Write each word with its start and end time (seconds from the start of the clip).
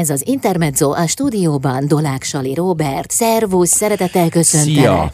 Ez 0.00 0.10
az 0.10 0.26
Intermezzo 0.26 0.90
a 0.90 1.06
stúdióban 1.06 1.86
Dolák 1.86 2.22
Sali 2.22 2.54
Robert. 2.54 3.10
Szervusz, 3.10 3.70
szeretettel 3.70 4.28
köszöntelek. 4.28 4.74
Szia! 4.74 5.10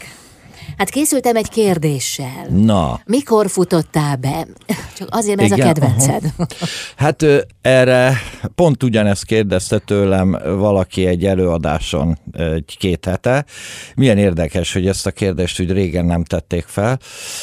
Hát 0.77 0.89
készültem 0.89 1.35
egy 1.35 1.49
kérdéssel. 1.49 2.47
Na. 2.49 2.99
Mikor 3.05 3.49
futottál 3.49 4.15
be? 4.15 4.47
Csak 4.97 5.07
azért, 5.11 5.37
mert 5.37 5.51
ez 5.51 5.59
a 5.59 5.61
Igen, 5.61 5.73
kedvenced. 5.73 6.33
Hát 6.95 7.21
ö, 7.21 7.41
erre 7.61 8.13
pont 8.55 8.83
ugyanezt 8.83 9.25
kérdezte 9.25 9.77
tőlem 9.77 10.31
valaki 10.57 11.05
egy 11.05 11.25
előadáson 11.25 12.17
egy 12.31 12.75
két 12.79 13.05
hete. 13.05 13.45
Milyen 13.95 14.17
érdekes, 14.17 14.73
hogy 14.73 14.87
ezt 14.87 15.05
a 15.05 15.11
kérdést 15.11 15.59
úgy 15.59 15.71
régen 15.71 16.05
nem 16.05 16.23
tették 16.23 16.65
fel. 16.67 16.99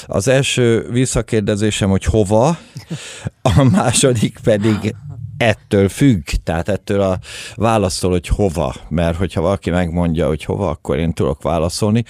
Az 0.07 0.29
első 0.29 0.89
visszakérdezésem, 0.91 1.91
hogy 1.91 2.05
hova, 2.05 2.59
a 3.43 3.63
második 3.63 4.39
pedig 4.43 4.95
ettől 5.45 5.89
függ, 5.89 6.23
tehát 6.45 6.69
ettől 6.69 7.01
a 7.01 7.19
válaszol, 7.55 8.11
hogy 8.11 8.29
hova, 8.29 8.75
mert 8.89 9.17
hogyha 9.17 9.41
valaki 9.41 9.71
megmondja, 9.71 10.27
hogy 10.27 10.45
hova, 10.45 10.69
akkor 10.69 10.99
én 10.99 11.13
tudok 11.13 11.43
válaszolni. 11.43 12.05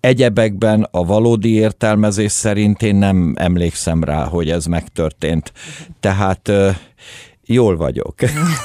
Egyebekben 0.00 0.88
a 0.90 1.04
valódi 1.04 1.54
értelmezés 1.54 2.32
szerint 2.32 2.82
én 2.82 2.96
nem 2.96 3.34
emlékszem 3.36 4.04
rá, 4.04 4.24
hogy 4.24 4.50
ez 4.50 4.66
megtörtént. 4.66 5.52
Tehát 6.00 6.50
jól 7.48 7.76
vagyok. 7.76 8.14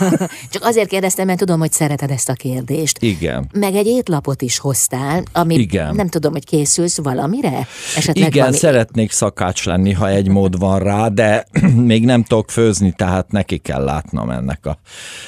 Csak 0.54 0.64
azért 0.64 0.90
kérdeztem, 0.90 1.26
mert 1.26 1.40
tudom, 1.40 1.60
hogy 1.60 1.72
szereted 1.72 2.12
ezt 2.12 2.30
a 2.30 2.34
kérdést. 2.34 2.98
Igen. 3.02 3.50
Meg 3.54 3.76
egy 3.76 3.88
étlapot 3.88 4.42
is 4.42 4.58
hoztál, 4.58 5.24
ami 5.32 5.56
Igen. 5.56 5.96
nem 5.96 6.08
tudom, 6.08 6.32
hogy 6.32 6.46
készülsz 6.46 6.98
valamire? 6.98 7.68
Esetleg 7.96 8.28
Igen, 8.28 8.40
valami... 8.40 8.58
szeretnék 8.58 9.12
szakács 9.12 9.66
lenni, 9.66 9.92
ha 9.92 10.10
egy 10.10 10.28
mód 10.28 10.60
van 10.60 10.80
rá, 10.80 11.08
de 11.08 11.46
még 11.76 12.06
nem 12.06 12.24
tudok 12.24 12.52
főzni, 12.52 12.92
tehát 12.92 13.32
neki 13.32 13.58
kell 13.58 13.84
látnom 13.84 14.30
ennek 14.30 14.66
a 14.66 14.78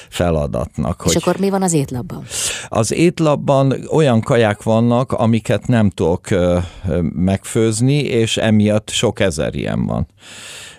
feladatnak. 0.08 1.02
És 1.06 1.12
Hogy 1.12 1.22
akkor 1.22 1.40
mi 1.40 1.50
van 1.50 1.62
az 1.62 1.72
étlapban? 1.72 2.24
az 2.68 2.92
étlapban 2.92 3.74
olyan 3.90 4.20
kaják 4.20 4.62
vannak, 4.62 5.12
amiket 5.12 5.66
nem 5.66 5.90
tudok 5.90 6.28
megfőzni, 7.14 7.98
és 7.98 8.36
emiatt 8.36 8.90
sok 8.90 9.20
ezer 9.20 9.54
ilyen 9.54 9.86
van 9.86 10.06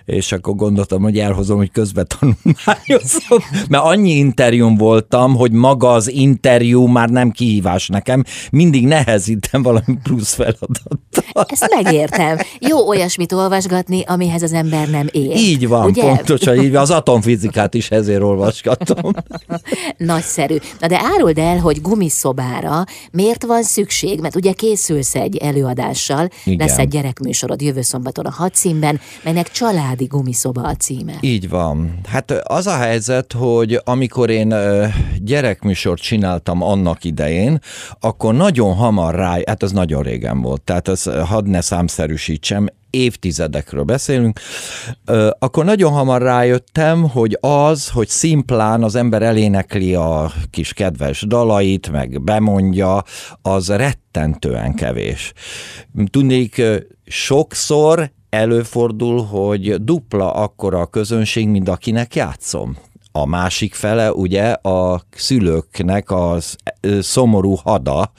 és 0.08 0.32
akkor 0.32 0.56
gondoltam, 0.56 1.02
hogy 1.02 1.20
elhozom, 1.20 1.58
hogy 1.58 1.72
közben 1.72 2.08
tanulmányozom, 2.20 3.40
mert 3.70 3.84
annyi 3.84 4.12
interjúm 4.12 4.76
voltam, 4.76 5.36
hogy 5.36 5.52
maga 5.52 5.92
az 5.92 6.12
interjú 6.12 6.86
már 6.86 7.10
nem 7.10 7.32
kihívás 7.32 7.88
nekem, 7.88 8.24
mindig 8.52 8.88
nehezítem 8.88 9.62
valami 9.62 9.98
plusz 10.04 10.34
feladattal. 10.34 11.46
Ezt 11.48 11.76
megértem. 11.84 12.38
Jó 12.60 12.88
olyasmit 12.88 13.32
olvasgatni, 13.32 14.04
amihez 14.06 14.42
az 14.42 14.54
ember 14.54 14.90
nem 14.90 15.08
ér. 15.12 15.36
Így 15.36 15.68
van, 15.68 15.86
Ugye? 15.86 16.02
pontosan 16.02 16.56
így 16.64 16.72
van. 16.72 16.82
Az 16.82 16.92
atomfizikát 16.92 17.74
is 17.74 17.92
ezért 17.92 18.22
olvasgatom. 18.22 19.14
Nagyszerű. 19.98 20.56
Na 20.80 20.88
de 20.88 21.02
áruld 21.16 21.38
el, 21.38 21.58
hogy 21.58 21.82
gumiszobára 21.82 22.84
miért 23.12 23.46
van 23.46 23.64
szükség, 23.64 24.22
mert 24.22 24.36
ugye 24.36 24.52
készülsz 24.52 25.16
egy 25.16 25.38
előadással, 25.38 26.30
Igen. 26.46 26.68
lesz 26.68 26.78
egy 26.78 26.88
gyerekműsorod 26.88 27.62
jövő 27.62 27.82
szombaton 27.82 28.26
a 28.26 28.32
hadszínben, 28.32 29.00
melynek 29.24 29.52
családi 29.98 30.06
gumiszoba 30.06 30.62
a 30.62 30.76
címe. 30.76 31.14
Így 31.22 31.50
van. 31.50 32.00
Hát 32.08 32.32
az 32.32 32.68
a 32.68 32.76
helyzet, 32.76 33.34
hogy 33.34 33.82
amikor 33.84 34.30
én 34.30 34.54
gyerekműsort 35.20 36.02
csináltam 36.02 36.62
annak 36.62 37.04
idején, 37.04 37.60
akkor 38.00 38.34
nagyon 38.34 38.76
hamar 38.76 39.16
rá, 39.16 39.38
hát 39.46 39.64
az 39.64 39.72
nagyon 39.72 40.04
régen 40.04 40.42
volt, 40.42 40.62
tehát 40.62 40.88
az 40.88 41.04
hadd 41.04 41.46
ne 41.46 41.62
számszerűsítsem, 41.62 42.68
évtizedekről 42.90 43.84
beszélünk, 43.84 44.40
akkor 45.40 45.66
nagyon 45.66 45.92
hamar 45.92 46.22
rájöttem, 46.22 47.10
hogy 47.10 47.38
az, 47.42 47.90
hogy 47.90 48.08
szimplán 48.08 48.84
az 48.84 48.96
ember 48.96 49.22
elénekli 49.22 49.96
a 49.96 50.32
kis 50.50 50.74
kedves 50.74 51.22
dalait, 51.28 51.92
meg 51.92 52.22
bemondja, 52.24 53.04
az 53.42 53.68
rettentően 53.68 54.74
kevés. 54.74 55.34
Tudnék, 56.10 56.62
sokszor 57.06 58.12
előfordul, 58.30 59.24
hogy 59.24 59.84
dupla 59.84 60.34
akkora 60.34 60.80
a 60.80 60.86
közönség, 60.86 61.48
mint 61.48 61.70
akinek 61.70 62.16
játszom. 62.16 62.78
A 63.12 63.26
másik 63.26 63.74
fele 63.74 64.12
ugye 64.12 64.44
a 64.52 65.02
szülőknek 65.10 66.12
ö, 66.82 67.02
szomorú 67.02 67.56
hada, 67.64 68.12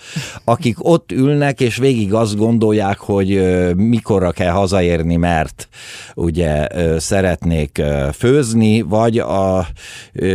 akik 0.45 0.85
ott 0.85 1.13
ülnek, 1.13 1.61
és 1.61 1.77
végig 1.77 2.15
azt 2.15 2.37
gondolják, 2.37 2.99
hogy 2.99 3.41
mikorra 3.77 4.31
kell 4.31 4.53
hazaérni, 4.53 5.17
mert 5.17 5.69
ugye 6.15 6.67
szeretnék 6.99 7.83
főzni, 8.13 8.81
vagy 8.81 9.19
a 9.19 9.67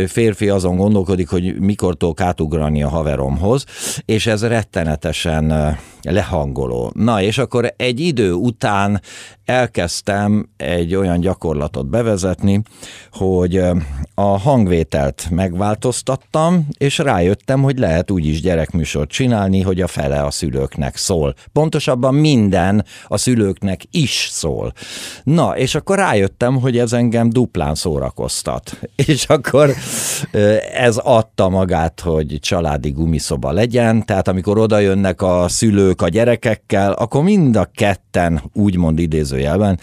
férfi 0.06 0.48
azon 0.48 0.76
gondolkodik, 0.76 1.28
hogy 1.28 1.58
mikortól 1.60 2.14
átugrani 2.16 2.82
a 2.82 2.88
haveromhoz, 2.88 3.64
és 4.04 4.26
ez 4.26 4.46
rettenetesen 4.46 5.76
lehangoló. 6.04 6.92
Na, 6.94 7.22
és 7.22 7.38
akkor 7.38 7.74
egy 7.76 8.00
idő 8.00 8.32
után 8.32 9.00
elkezdtem 9.44 10.48
egy 10.56 10.94
olyan 10.94 11.20
gyakorlatot 11.20 11.86
bevezetni, 11.86 12.62
hogy 13.12 13.62
a 14.14 14.38
hangvételt 14.38 15.26
megváltoztattam, 15.30 16.66
és 16.78 16.98
rájöttem, 16.98 17.62
hogy 17.62 17.78
lehet 17.78 18.10
úgy 18.10 18.26
is 18.26 18.40
gyerekműsort 18.40 19.10
csinálni, 19.10 19.60
hogy 19.60 19.80
a 19.80 19.86
fele 19.86 20.22
a 20.22 20.30
szülőknek 20.30 20.96
szól. 20.96 21.34
Pontosabban 21.52 22.14
minden 22.14 22.84
a 23.06 23.16
szülőknek 23.16 23.82
is 23.90 24.28
szól. 24.30 24.72
Na, 25.22 25.56
és 25.56 25.74
akkor 25.74 25.96
rájöttem, 25.96 26.60
hogy 26.60 26.78
ez 26.78 26.92
engem 26.92 27.30
duplán 27.30 27.74
szórakoztat. 27.74 28.78
És 29.06 29.24
akkor 29.24 29.74
ez 30.74 30.96
adta 30.96 31.48
magát, 31.48 32.00
hogy 32.00 32.38
családi 32.40 32.90
gumiszoba 32.90 33.52
legyen, 33.52 34.06
tehát 34.06 34.28
amikor 34.28 34.58
oda 34.58 34.78
jönnek 34.78 35.22
a 35.22 35.48
szülők 35.48 35.93
a 36.02 36.08
gyerekekkel, 36.08 36.92
akkor 36.92 37.22
mind 37.22 37.56
a 37.56 37.70
ketten, 37.74 38.42
úgymond 38.52 38.98
idézőjelben, 38.98 39.80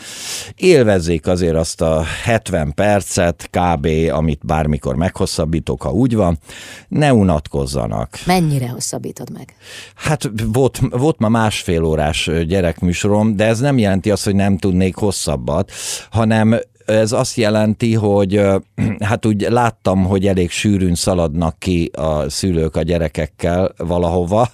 élvezzék 0.56 1.28
azért 1.28 1.56
azt 1.56 1.82
a 1.82 2.04
70 2.24 2.74
percet 2.74 3.50
kb., 3.50 3.88
amit 4.12 4.46
bármikor 4.46 4.96
meghosszabbítok, 4.96 5.82
ha 5.82 5.92
úgy 5.92 6.16
van, 6.16 6.40
ne 6.88 7.14
unatkozzanak. 7.14 8.20
Mennyire 8.26 8.68
hosszabbítod 8.68 9.32
meg? 9.32 9.56
Hát 9.96 10.32
volt, 10.46 10.80
volt 10.90 11.20
ma 11.20 11.30
másfél 11.30 11.84
órás 11.84 12.30
gyerekműsorom, 12.48 13.36
de 13.36 13.46
ez 13.46 13.60
nem 13.60 13.78
jelenti 13.78 14.12
azt, 14.12 14.24
hogy 14.24 14.36
nem 14.36 14.58
tudnék 14.58 14.96
hosszabbat, 14.96 15.72
hanem 16.10 16.60
ez 16.86 17.12
azt 17.12 17.36
jelenti, 17.36 17.94
hogy 17.94 18.42
hát 19.10 19.26
úgy 19.26 19.48
láttam, 19.50 20.04
hogy 20.04 20.28
elég 20.28 20.50
sűrűn 20.50 20.96
szaladnak 20.96 21.60
ki 21.60 21.92
a 21.94 22.30
szülők 22.30 22.76
a 22.76 22.82
gyerekekkel 22.82 23.74
valahova, 23.78 24.50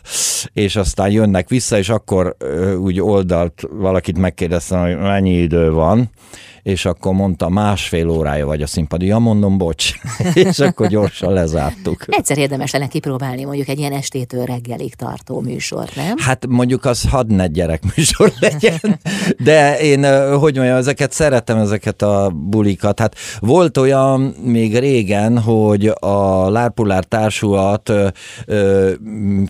és 0.54 0.76
aztán 0.76 1.12
jönnek 1.12 1.50
vissza, 1.50 1.78
és 1.78 1.90
akkor 1.90 2.36
úgy 2.80 3.02
oldalt 3.02 3.64
valakit 3.72 4.18
megkérdeztem, 4.18 4.82
hogy 4.82 4.98
mennyi 4.98 5.34
idő 5.34 5.72
van, 5.72 6.10
és 6.68 6.86
akkor 6.86 7.14
mondta, 7.14 7.50
másfél 7.50 8.10
órája 8.10 8.46
vagy 8.46 8.62
a 8.62 8.68
színpadon. 8.68 9.08
Ja, 9.08 9.18
mondom, 9.18 9.58
bocs. 9.58 9.94
és 10.34 10.60
akkor 10.60 10.88
gyorsan 10.88 11.34
lezártuk. 11.34 12.06
Egyszer 12.08 12.38
érdemes 12.38 12.72
lenne 12.72 12.88
kipróbálni 12.88 13.44
mondjuk 13.44 13.68
egy 13.68 13.80
ilyen 13.80 13.92
estétől 13.92 14.46
reggelig 14.46 14.96
tartó 14.96 15.40
műsort, 15.40 15.96
nem? 15.96 16.18
Hát 16.18 16.48
mondjuk 16.48 16.86
az 16.86 17.10
hadd 17.10 17.34
ne 17.34 17.48
gyerekműsor 17.48 18.32
legyen, 18.40 19.00
de 19.40 19.80
én, 19.80 20.30
hogy 20.38 20.56
mondjam, 20.56 20.78
ezeket 20.78 21.12
szeretem, 21.12 21.58
ezeket 21.58 22.02
a 22.02 22.32
bulikat. 22.36 23.00
Hát 23.00 23.16
volt 23.40 23.78
olyan 23.78 24.22
még 24.44 24.80
régen, 24.80 25.40
hogy 25.40 25.86
a 26.00 26.50
Lárpulár 26.50 27.04
Társulat 27.04 27.92
ö, 28.46 28.92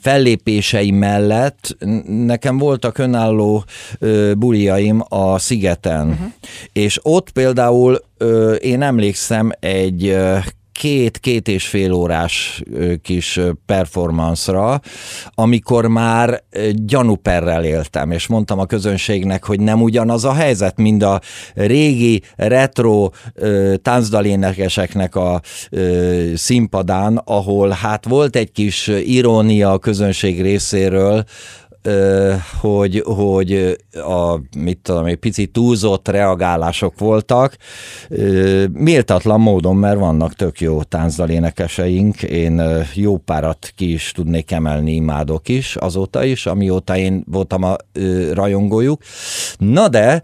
fellépései 0.02 0.92
mellett 0.92 1.78
nekem 2.08 2.58
voltak 2.58 2.98
önálló 2.98 3.64
ö, 4.00 4.32
buliaim 4.38 5.04
a 5.08 5.40
Szigeten, 5.40 6.08
uh-huh. 6.08 6.28
és 6.74 7.00
ott 7.08 7.30
például 7.30 8.02
ö, 8.18 8.54
én 8.54 8.82
emlékszem 8.82 9.52
egy 9.60 10.18
két-két 10.72 11.48
és 11.48 11.68
fél 11.68 11.92
órás 11.92 12.64
kis 13.02 13.40
performance-ra, 13.66 14.80
amikor 15.34 15.88
már 15.88 16.44
gyanúperrel 16.72 17.64
éltem, 17.64 18.12
és 18.12 18.28
mondtam 18.28 18.60
a 18.60 18.66
közönségnek, 18.66 19.44
hogy 19.44 19.60
nem 19.60 19.82
ugyanaz 19.82 20.26
a 20.26 20.34
helyzet, 20.34 20.78
mint 20.78 21.04
a 21.04 21.22
régi 21.54 22.22
retro 22.36 23.10
táncdalénekeseknek 23.82 25.16
a 25.16 25.42
színpadán, 26.36 27.22
ahol 27.26 27.70
hát 27.70 28.06
volt 28.06 28.36
egy 28.36 28.52
kis 28.52 28.88
irónia 28.88 29.72
a 29.72 29.80
közönség 29.80 30.42
részéről, 30.42 31.24
hogy, 32.62 33.04
hogy 33.06 33.78
a, 33.92 34.40
mit 34.58 34.78
tudom, 34.82 35.06
egy 35.06 35.16
picit 35.16 35.52
túlzott 35.52 36.08
reagálások 36.08 37.00
voltak. 37.00 37.56
Méltatlan 38.72 39.40
módon, 39.40 39.76
mert 39.76 40.00
vannak 40.00 40.34
tök 40.34 40.60
jó 40.60 40.84
táncdalénekeseink. 40.84 42.24
Én 42.24 42.62
jó 42.94 43.18
párat 43.18 43.72
ki 43.76 43.94
is 43.94 44.12
tudnék 44.12 44.52
emelni, 44.52 44.94
imádok 44.94 45.50
is 45.50 45.76
azóta 45.76 46.24
is, 46.24 46.46
amióta 46.46 46.98
én 46.98 47.24
voltam 47.28 47.64
a 47.64 47.76
rajongójuk. 48.34 49.02
Na 49.58 49.88
de 49.88 50.22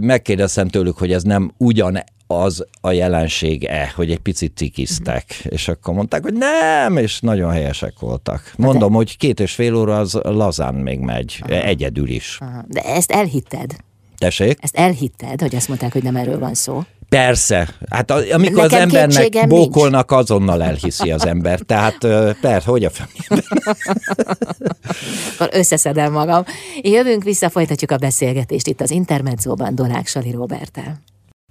megkérdeztem 0.00 0.68
tőlük, 0.68 0.98
hogy 0.98 1.12
ez 1.12 1.22
nem 1.22 1.52
ugyan 1.56 1.98
az 2.26 2.66
a 2.80 2.90
jelenség-e, 2.90 3.92
hogy 3.96 4.10
egy 4.10 4.18
picit 4.18 4.56
cikiztek, 4.56 5.24
uh-huh. 5.28 5.52
és 5.52 5.68
akkor 5.68 5.94
mondták, 5.94 6.22
hogy 6.22 6.34
nem, 6.34 6.96
és 6.96 7.20
nagyon 7.20 7.50
helyesek 7.50 7.92
voltak. 8.00 8.52
Mondom, 8.56 8.90
de... 8.90 8.96
hogy 8.96 9.16
két 9.16 9.40
és 9.40 9.54
fél 9.54 9.74
óra 9.74 9.98
az 9.98 10.18
lazán 10.22 10.74
még 10.74 10.98
megy, 10.98 11.38
uh-huh. 11.42 11.66
egyedül 11.66 12.08
is. 12.08 12.38
Uh-huh. 12.40 12.62
De 12.68 12.80
ezt 12.80 13.10
elhitted? 13.10 13.76
Tessék? 14.18 14.58
Ezt 14.60 14.76
elhitted, 14.76 15.40
hogy 15.40 15.54
azt 15.54 15.68
mondták, 15.68 15.92
hogy 15.92 16.02
nem 16.02 16.16
erről 16.16 16.38
van 16.38 16.54
szó? 16.54 16.82
Persze. 17.08 17.68
Hát 17.90 18.10
amikor 18.10 18.62
Nekem 18.62 18.64
az 18.64 18.72
embernek 18.72 19.46
bókolnak, 19.48 20.10
nincs. 20.10 20.22
azonnal 20.22 20.62
elhiszi 20.62 21.10
az 21.10 21.26
ember. 21.26 21.60
Tehát 21.60 21.98
persze, 22.40 22.70
hogy 22.70 22.84
a 22.84 22.90
Akkor 25.34 25.48
összeszedem 25.52 26.12
magam. 26.12 26.44
Jövünk 26.82 27.22
vissza, 27.22 27.50
folytatjuk 27.50 27.90
a 27.90 27.96
beszélgetést 27.96 28.66
itt 28.66 28.80
az 28.80 28.90
Intermedzóban 28.90 29.74
Dolák 29.74 30.06
Sali 30.06 30.30
Robertel. 30.30 31.02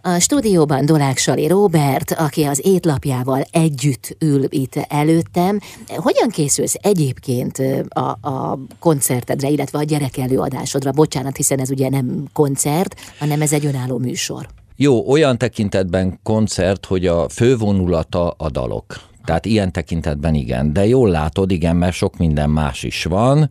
A 0.05 0.19
stúdióban 0.19 0.85
Dolák 0.85 1.17
Sali 1.17 1.47
Robert, 1.47 2.11
aki 2.11 2.43
az 2.43 2.61
étlapjával 2.63 3.43
együtt 3.51 4.15
ül 4.19 4.43
itt 4.49 4.75
előttem. 4.75 5.59
Hogyan 5.87 6.29
készülsz 6.29 6.75
egyébként 6.81 7.61
a, 7.87 7.99
a 8.29 8.59
koncertedre, 8.79 9.49
illetve 9.49 9.77
a 9.77 9.83
gyerek 9.83 10.17
előadásodra? 10.17 10.91
Bocsánat, 10.91 11.35
hiszen 11.35 11.59
ez 11.59 11.69
ugye 11.69 11.89
nem 11.89 12.27
koncert, 12.33 12.95
hanem 13.19 13.41
ez 13.41 13.53
egy 13.53 13.65
önálló 13.65 13.97
műsor. 13.97 14.47
Jó, 14.75 15.09
olyan 15.09 15.37
tekintetben 15.37 16.19
koncert, 16.23 16.85
hogy 16.85 17.07
a 17.07 17.29
fővonulata 17.29 18.29
a 18.29 18.49
dalok. 18.49 18.95
Tehát 19.25 19.45
ilyen 19.45 19.71
tekintetben 19.71 20.33
igen, 20.33 20.73
de 20.73 20.85
jól 20.85 21.09
látod, 21.09 21.51
igen, 21.51 21.75
mert 21.75 21.93
sok 21.93 22.17
minden 22.17 22.49
más 22.49 22.83
is 22.83 23.03
van. 23.03 23.49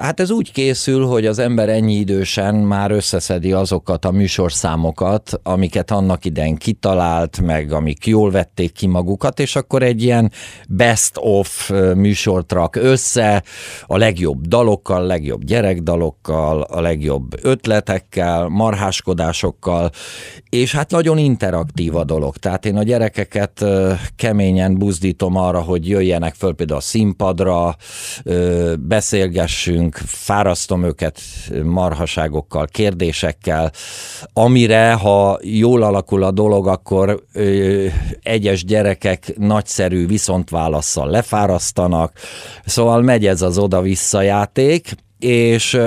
Hát 0.00 0.20
ez 0.20 0.30
úgy 0.30 0.52
készül, 0.52 1.06
hogy 1.06 1.26
az 1.26 1.38
ember 1.38 1.68
ennyi 1.68 1.94
idősen 1.94 2.54
már 2.54 2.90
összeszedi 2.90 3.52
azokat 3.52 4.04
a 4.04 4.10
műsorszámokat, 4.10 5.40
amiket 5.42 5.90
annak 5.90 6.24
idején 6.24 6.56
kitalált, 6.56 7.40
meg 7.40 7.72
amik 7.72 8.06
jól 8.06 8.30
vették 8.30 8.72
ki 8.72 8.86
magukat, 8.86 9.40
és 9.40 9.56
akkor 9.56 9.82
egy 9.82 10.02
ilyen 10.02 10.32
best 10.68 11.12
of 11.14 11.70
műsort 11.94 12.52
rak 12.52 12.76
össze 12.76 13.42
a 13.86 13.96
legjobb 13.96 14.46
dalokkal, 14.46 15.06
legjobb 15.06 15.44
gyerekdalokkal, 15.44 16.62
a 16.62 16.80
legjobb 16.80 17.44
ötletekkel, 17.44 18.48
marháskodásokkal, 18.48 19.90
és 20.48 20.74
hát 20.74 20.90
nagyon 20.90 21.18
interaktív 21.18 21.96
a 21.96 22.04
dolog. 22.04 22.36
Tehát 22.36 22.66
én 22.66 22.76
a 22.76 22.82
gyerekeket 22.82 23.64
keményen 24.16 24.63
keményen 24.64 24.78
buzdítom 24.78 25.36
arra, 25.36 25.60
hogy 25.60 25.88
jöjjenek 25.88 26.34
föl 26.34 26.54
például 26.54 26.78
a 26.78 26.82
színpadra, 26.82 27.76
beszélgessünk, 28.78 29.94
fárasztom 30.06 30.84
őket 30.84 31.20
marhaságokkal, 31.64 32.66
kérdésekkel, 32.66 33.72
amire, 34.32 34.92
ha 34.92 35.38
jól 35.42 35.82
alakul 35.82 36.22
a 36.22 36.30
dolog, 36.30 36.66
akkor 36.66 37.24
egyes 38.22 38.64
gyerekek 38.64 39.36
nagyszerű 39.36 40.06
viszontválaszsal 40.06 41.10
lefárasztanak, 41.10 42.12
szóval 42.64 43.02
megy 43.02 43.26
ez 43.26 43.42
az 43.42 43.58
oda-vissza 43.58 44.22
játék, 44.22 44.94
és 45.18 45.78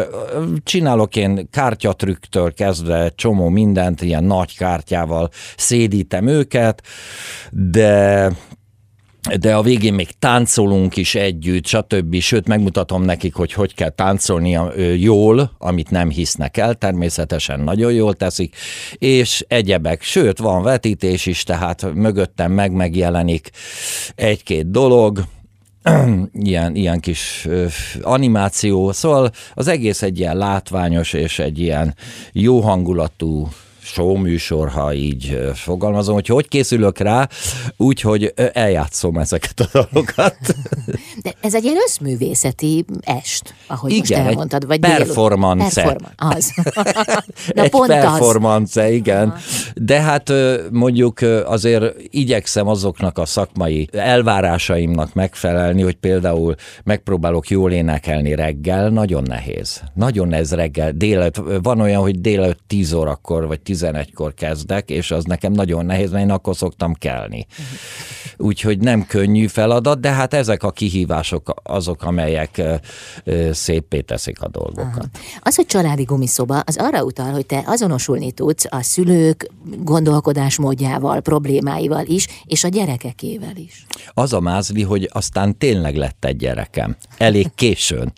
csinálok 0.63 1.15
én 1.15 1.47
kártyatrükktől 1.51 2.53
kezdve 2.53 3.11
csomó 3.15 3.49
mindent, 3.49 4.01
ilyen 4.01 4.23
nagy 4.23 4.57
kártyával 4.57 5.29
szédítem 5.57 6.27
őket, 6.27 6.83
de 7.51 8.31
de 9.35 9.55
a 9.55 9.61
végén 9.61 9.93
még 9.93 10.07
táncolunk 10.19 10.95
is 10.95 11.15
együtt, 11.15 11.65
stb. 11.65 12.19
Sőt, 12.19 12.47
megmutatom 12.47 13.03
nekik, 13.03 13.33
hogy 13.33 13.53
hogy 13.53 13.73
kell 13.73 13.89
táncolni 13.89 14.57
jól, 14.97 15.51
amit 15.57 15.89
nem 15.89 16.09
hisznek 16.09 16.57
el, 16.57 16.75
természetesen 16.75 17.59
nagyon 17.59 17.91
jól 17.91 18.13
teszik, 18.13 18.55
és 18.97 19.45
egyebek. 19.47 20.01
Sőt, 20.01 20.37
van 20.37 20.63
vetítés 20.63 21.25
is, 21.25 21.43
tehát 21.43 21.93
mögöttem 21.93 22.51
meg 22.51 22.71
megjelenik 22.71 23.49
egy-két 24.15 24.71
dolog, 24.71 25.23
ilyen, 26.33 26.75
ilyen 26.75 26.99
kis 26.99 27.47
animáció, 28.01 28.91
szóval 28.91 29.31
az 29.53 29.67
egész 29.67 30.01
egy 30.01 30.19
ilyen 30.19 30.37
látványos 30.37 31.13
és 31.13 31.39
egy 31.39 31.59
ilyen 31.59 31.95
jó 32.31 32.59
hangulatú 32.59 33.47
műsor, 33.95 34.69
ha 34.69 34.93
így 34.93 35.39
fogalmazom, 35.53 36.13
hogy 36.13 36.27
hogy 36.27 36.47
készülök 36.47 36.97
rá, 36.97 37.27
úgyhogy 37.77 38.33
eljátszom 38.53 39.17
ezeket 39.17 39.59
a 39.59 39.67
dolgokat. 39.71 40.37
De 41.23 41.33
ez 41.41 41.55
egy 41.55 41.63
ilyen 41.63 41.77
összművészeti 41.85 42.85
est, 43.01 43.53
ahogy 43.67 43.91
igen, 43.91 44.19
most 44.19 44.29
elmondtad. 44.29 44.67
Vagy 44.67 44.79
performance. 44.79 45.81
Performance, 45.81 46.15
az. 46.17 46.53
Na, 47.55 47.63
egy 47.63 47.69
pont 47.69 47.87
performance, 47.87 48.83
az. 48.83 48.91
igen. 48.91 49.33
De 49.75 50.01
hát 50.01 50.31
mondjuk 50.71 51.21
azért 51.45 51.95
igyekszem 52.09 52.67
azoknak 52.67 53.17
a 53.17 53.25
szakmai 53.25 53.87
elvárásaimnak 53.91 55.13
megfelelni, 55.13 55.81
hogy 55.81 55.95
például 55.95 56.55
megpróbálok 56.83 57.49
jól 57.49 57.71
énekelni 57.71 58.35
reggel, 58.35 58.89
nagyon 58.89 59.23
nehéz. 59.23 59.81
Nagyon 59.93 60.27
nehéz 60.27 60.51
reggel. 60.51 60.91
Délelőtt, 60.91 61.41
van 61.61 61.79
olyan, 61.79 62.01
hogy 62.01 62.21
délelőtt 62.21 62.59
10 62.67 62.93
órakor, 62.93 63.47
vagy 63.47 63.59
11-kor 63.77 64.33
kezdek, 64.33 64.89
és 64.89 65.11
az 65.11 65.23
nekem 65.23 65.51
nagyon 65.51 65.85
nehéz, 65.85 66.11
mert 66.11 66.23
én 66.23 66.31
akkor 66.31 66.55
szoktam 66.55 66.93
kelni. 66.93 67.45
Úgyhogy 68.37 68.79
nem 68.79 69.05
könnyű 69.05 69.47
feladat, 69.47 69.99
de 69.99 70.09
hát 70.09 70.33
ezek 70.33 70.63
a 70.63 70.71
kihívások 70.71 71.53
azok, 71.63 72.03
amelyek 72.03 72.61
szépé 73.51 74.01
teszik 74.01 74.41
a 74.41 74.47
dolgokat. 74.47 74.97
Aha. 74.97 75.07
Az, 75.39 75.55
hogy 75.55 75.65
családi 75.65 76.03
gumiszoba, 76.03 76.59
az 76.59 76.77
arra 76.77 77.03
utal, 77.03 77.31
hogy 77.31 77.45
te 77.45 77.63
azonosulni 77.65 78.31
tudsz 78.31 78.65
a 78.69 78.81
szülők 78.81 79.49
gondolkodásmódjával, 79.83 81.21
problémáival 81.21 82.05
is, 82.05 82.27
és 82.45 82.63
a 82.63 82.67
gyerekekével 82.67 83.55
is. 83.55 83.85
Az 84.13 84.33
a 84.33 84.39
mázli, 84.39 84.81
hogy 84.81 85.09
aztán 85.13 85.57
tényleg 85.57 85.95
lett 85.95 86.25
egy 86.25 86.35
gyerekem. 86.35 86.95
Elég 87.17 87.47
későn, 87.55 88.13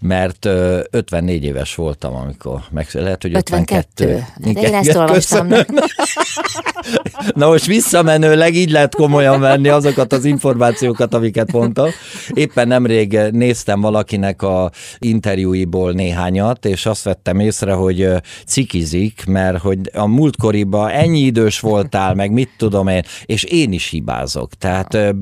mert 0.00 0.44
54 0.90 1.44
éves 1.44 1.74
voltam, 1.74 2.14
amikor 2.14 2.62
meg 2.70 2.88
lehet, 2.92 3.22
hogy 3.22 3.34
52. 3.34 4.04
52. 4.04 4.52
De 4.52 4.60
én 4.60 4.74
ezt 4.74 4.91
olvastam. 4.94 5.48
Na 7.34 7.48
most 7.48 7.66
visszamenőleg 7.66 8.54
így 8.54 8.70
lehet 8.70 8.94
komolyan 8.94 9.40
venni 9.40 9.68
azokat 9.68 10.12
az 10.12 10.24
információkat, 10.24 11.14
amiket 11.14 11.52
mondtam. 11.52 11.88
Éppen 12.34 12.68
nemrég 12.68 13.18
néztem 13.30 13.80
valakinek 13.80 14.42
a 14.42 14.70
interjúiból 14.98 15.92
néhányat, 15.92 16.64
és 16.64 16.86
azt 16.86 17.04
vettem 17.04 17.38
észre, 17.40 17.72
hogy 17.72 18.08
cikizik, 18.46 19.24
mert 19.26 19.58
hogy 19.58 19.78
a 19.92 20.06
múltkoriban 20.06 20.90
ennyi 20.90 21.20
idős 21.20 21.60
voltál, 21.60 22.14
meg 22.14 22.30
mit 22.30 22.50
tudom 22.56 22.88
én, 22.88 23.02
és 23.26 23.42
én 23.44 23.72
is 23.72 23.88
hibázok. 23.88 24.54
Tehát 24.54 25.14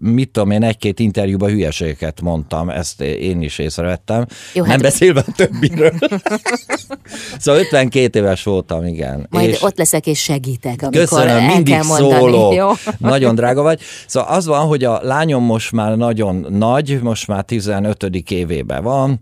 mit 0.00 0.30
tudom 0.30 0.50
én, 0.50 0.62
egy-két 0.62 1.00
interjúban 1.00 1.50
hülyeségeket 1.50 2.20
mondtam, 2.20 2.70
ezt 2.70 3.00
én 3.00 3.42
is 3.42 3.58
észrevettem. 3.58 4.26
Jó, 4.54 4.62
Nem 4.62 4.70
hát... 4.70 4.82
beszélve 4.82 5.24
a 5.26 5.32
többiről. 5.36 5.92
szóval 7.38 7.60
52 7.60 8.18
éves 8.18 8.42
voltam, 8.42 8.86
igen. 8.86 8.97
Majd 9.30 9.48
és... 9.48 9.62
ott 9.62 9.78
leszek 9.78 10.06
és 10.06 10.22
segítek, 10.22 10.82
amikor 10.82 11.00
Köszönöm, 11.00 11.44
mindig 11.44 11.74
kell 11.74 11.84
mondani. 11.84 12.12
szólok. 12.12 12.54
Jó? 12.60 12.68
Nagyon 12.98 13.34
drága 13.34 13.62
vagy. 13.62 13.80
Szóval 14.06 14.28
az 14.34 14.46
van, 14.46 14.66
hogy 14.66 14.84
a 14.84 15.00
lányom 15.02 15.44
most 15.44 15.72
már 15.72 15.96
nagyon 15.96 16.46
nagy, 16.50 16.98
most 17.02 17.26
már 17.26 17.42
15. 17.42 18.04
évébe 18.28 18.80
van, 18.80 19.20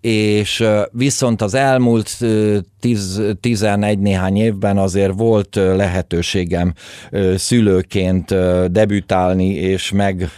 és 0.00 0.64
viszont 0.92 1.42
az 1.42 1.54
elmúlt 1.54 2.18
11 3.40 3.98
néhány 3.98 4.36
évben 4.36 4.78
azért 4.78 5.12
volt 5.16 5.54
lehetőségem 5.54 6.72
szülőként 7.36 8.34
debütálni 8.72 9.48
és 9.48 9.90
meg 9.90 10.30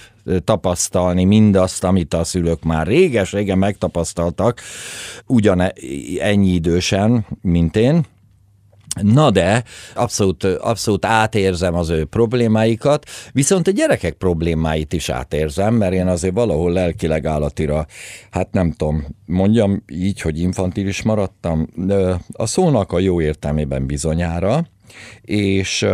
tapasztalni 0.44 1.25
mindazt, 1.25 1.85
amit 1.85 2.14
a 2.14 2.25
szülők 2.25 2.62
már 2.62 2.87
réges-régen 2.87 3.59
megtapasztaltak, 3.59 4.61
ugyan 5.26 5.73
ennyi 6.18 6.49
idősen, 6.49 7.26
mint 7.42 7.76
én, 7.76 8.04
Na 8.94 9.30
de, 9.30 9.64
abszolút, 9.94 10.44
abszolút 10.44 11.04
átérzem 11.04 11.75
az 11.75 11.88
ő 11.88 12.04
problémáikat, 12.04 13.06
viszont 13.32 13.66
a 13.66 13.70
gyerekek 13.70 14.12
problémáit 14.12 14.92
is 14.92 15.09
átérzem, 15.09 15.75
mert 15.75 15.92
én 15.92 16.06
azért 16.06 16.35
valahol 16.35 16.73
lelkileg 16.73 17.26
állatira, 17.26 17.87
hát 18.30 18.52
nem 18.52 18.73
tudom, 18.73 19.06
mondjam 19.26 19.82
így, 19.88 20.20
hogy 20.20 20.40
infantilis 20.40 21.02
maradtam, 21.02 21.68
a 22.32 22.47
szónak 22.47 22.92
a 22.92 22.99
jó 22.99 23.20
értelmében 23.20 23.87
bizonyára, 23.87 24.66
és 25.23 25.87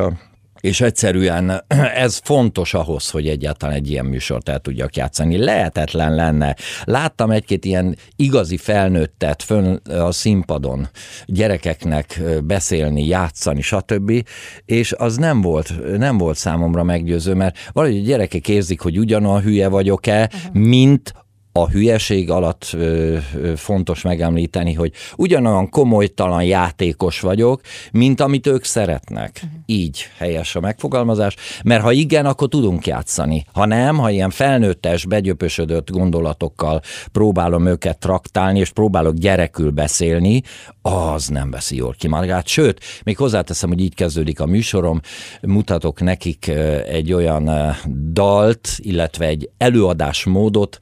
és 0.66 0.80
egyszerűen 0.80 1.64
ez 2.04 2.20
fontos 2.24 2.74
ahhoz, 2.74 3.10
hogy 3.10 3.28
egyáltalán 3.28 3.74
egy 3.74 3.90
ilyen 3.90 4.04
műsort 4.04 4.48
el 4.48 4.58
tudjak 4.58 4.96
játszani. 4.96 5.36
Lehetetlen 5.36 6.14
lenne. 6.14 6.56
Láttam 6.84 7.30
egy-két 7.30 7.64
ilyen 7.64 7.96
igazi 8.16 8.56
felnőttet 8.56 9.42
fönn 9.42 9.74
a 9.86 10.12
színpadon 10.12 10.88
gyerekeknek 11.26 12.20
beszélni, 12.44 13.06
játszani, 13.06 13.60
stb. 13.60 14.26
És 14.64 14.92
az 14.92 15.16
nem 15.16 15.40
volt, 15.40 15.96
nem 15.98 16.18
volt 16.18 16.36
számomra 16.36 16.82
meggyőző, 16.82 17.34
mert 17.34 17.58
valahogy 17.72 17.98
a 17.98 18.02
gyerekek 18.02 18.48
érzik, 18.48 18.80
hogy 18.80 18.98
ugyanolyan 18.98 19.42
hülye 19.42 19.68
vagyok-e, 19.68 20.30
uh-huh. 20.34 20.54
mint 20.54 21.14
a 21.56 21.68
hülyeség 21.68 22.30
alatt 22.30 22.70
ö, 22.72 23.16
ö, 23.34 23.56
fontos 23.56 24.02
megemlíteni, 24.02 24.72
hogy 24.72 24.92
ugyanolyan 25.16 25.68
komolytalan 25.68 26.44
játékos 26.44 27.20
vagyok, 27.20 27.60
mint 27.92 28.20
amit 28.20 28.46
ők 28.46 28.64
szeretnek. 28.64 29.30
Uh-huh. 29.34 29.60
Így 29.66 30.06
helyes 30.18 30.56
a 30.56 30.60
megfogalmazás, 30.60 31.36
mert 31.64 31.82
ha 31.82 31.92
igen, 31.92 32.26
akkor 32.26 32.48
tudunk 32.48 32.86
játszani. 32.86 33.44
Ha 33.52 33.66
nem, 33.66 33.96
ha 33.96 34.10
ilyen 34.10 34.30
felnőttes, 34.30 35.06
begyöpösödött 35.06 35.90
gondolatokkal 35.90 36.80
próbálom 37.12 37.66
őket 37.66 37.98
traktálni, 37.98 38.58
és 38.58 38.70
próbálok 38.70 39.14
gyerekül 39.14 39.70
beszélni, 39.70 40.42
az 40.82 41.28
nem 41.28 41.50
veszi 41.50 41.76
jól 41.76 41.94
ki 41.98 42.08
magát. 42.08 42.46
Sőt, 42.46 42.80
még 43.04 43.16
hozzáteszem, 43.16 43.68
hogy 43.68 43.80
így 43.80 43.94
kezdődik 43.94 44.40
a 44.40 44.46
műsorom, 44.46 45.00
mutatok 45.42 46.00
nekik 46.00 46.48
egy 46.88 47.12
olyan 47.12 47.74
dalt, 48.12 48.68
illetve 48.76 49.26
egy 49.26 49.50
előadásmódot, 49.58 50.78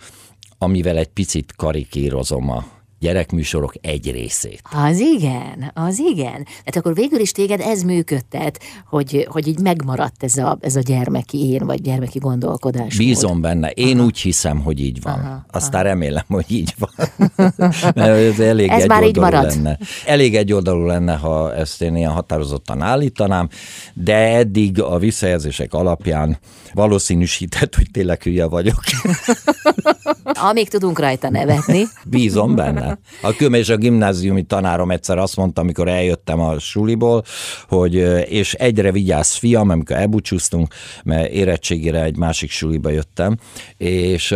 amivel 0.64 0.96
egy 0.96 1.08
picit 1.08 1.52
karikírozom 1.56 2.50
a 2.50 2.73
gyerekműsorok 3.04 3.74
egy 3.80 4.10
részét. 4.10 4.62
Az 4.72 4.98
igen, 4.98 5.70
az 5.74 5.98
igen. 5.98 6.44
Tehát 6.44 6.76
akkor 6.76 6.94
végül 6.94 7.18
is 7.20 7.32
téged 7.32 7.60
ez 7.60 7.82
működtet, 7.82 8.60
hogy, 8.88 9.26
hogy 9.30 9.46
így 9.48 9.58
megmaradt 9.58 10.22
ez 10.22 10.36
a, 10.36 10.58
ez 10.60 10.76
a 10.76 10.80
gyermeki 10.80 11.50
én, 11.50 11.66
vagy 11.66 11.80
gyermeki 11.80 12.18
gondolkodás. 12.18 12.96
Bízom 12.96 13.40
benne. 13.40 13.70
Én 13.70 13.96
aha. 13.96 14.06
úgy 14.06 14.18
hiszem, 14.18 14.60
hogy 14.60 14.80
így 14.80 15.02
van. 15.02 15.18
Aha, 15.18 15.44
Aztán 15.50 15.80
aha. 15.80 15.90
remélem, 15.90 16.24
hogy 16.28 16.44
így 16.48 16.74
van. 16.78 16.90
ez 17.94 18.40
elég 18.40 18.68
ez 18.68 18.84
már 18.84 19.04
így 19.04 19.16
marad. 19.16 19.44
Lenne. 19.44 19.78
Elég 20.06 20.36
egy 20.36 20.52
oldalú 20.52 20.86
lenne, 20.86 21.14
ha 21.14 21.54
ezt 21.54 21.82
én 21.82 21.96
ilyen 21.96 22.10
határozottan 22.10 22.82
állítanám, 22.82 23.48
de 23.94 24.14
eddig 24.14 24.80
a 24.82 24.98
visszajelzések 24.98 25.72
alapján 25.74 26.38
valószínűsített, 26.72 27.74
hogy 27.74 27.90
tényleg 27.90 28.22
hülye 28.22 28.46
vagyok. 28.46 28.80
Amíg 30.50 30.68
tudunk 30.68 30.98
rajta 30.98 31.30
nevetni. 31.30 31.84
Bízom 32.04 32.54
benne. 32.54 32.93
A 33.22 33.36
köm 33.36 33.54
és 33.54 33.68
a 33.68 33.76
gimnáziumi 33.76 34.42
tanárom 34.42 34.90
egyszer 34.90 35.18
azt 35.18 35.36
mondta, 35.36 35.60
amikor 35.60 35.88
eljöttem 35.88 36.40
a 36.40 36.58
suliból, 36.58 37.24
hogy 37.68 37.94
és 38.28 38.54
egyre 38.54 38.92
vigyázz 38.92 39.32
fiam, 39.32 39.70
amikor 39.70 39.96
elbúcsúztunk, 39.96 40.74
mert 41.04 41.30
érettségére 41.30 42.02
egy 42.02 42.16
másik 42.16 42.50
suliba 42.50 42.90
jöttem, 42.90 43.36
és 43.76 44.34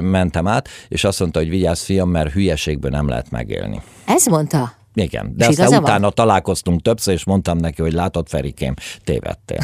mentem 0.00 0.46
át, 0.46 0.68
és 0.88 1.04
azt 1.04 1.20
mondta, 1.20 1.38
hogy 1.38 1.48
vigyázz 1.48 1.82
fiam, 1.82 2.10
mert 2.10 2.32
hülyeségből 2.32 2.90
nem 2.90 3.08
lehet 3.08 3.30
megélni. 3.30 3.82
Ez 4.06 4.26
mondta? 4.26 4.72
Igen, 4.94 5.32
de 5.36 5.46
aztán 5.46 5.66
utána 5.66 6.00
van? 6.00 6.12
találkoztunk 6.14 6.82
többször, 6.82 7.14
és 7.14 7.24
mondtam 7.24 7.58
neki, 7.58 7.82
hogy 7.82 7.92
látod, 7.92 8.28
Ferikém, 8.28 8.74
tévedtél. 9.04 9.58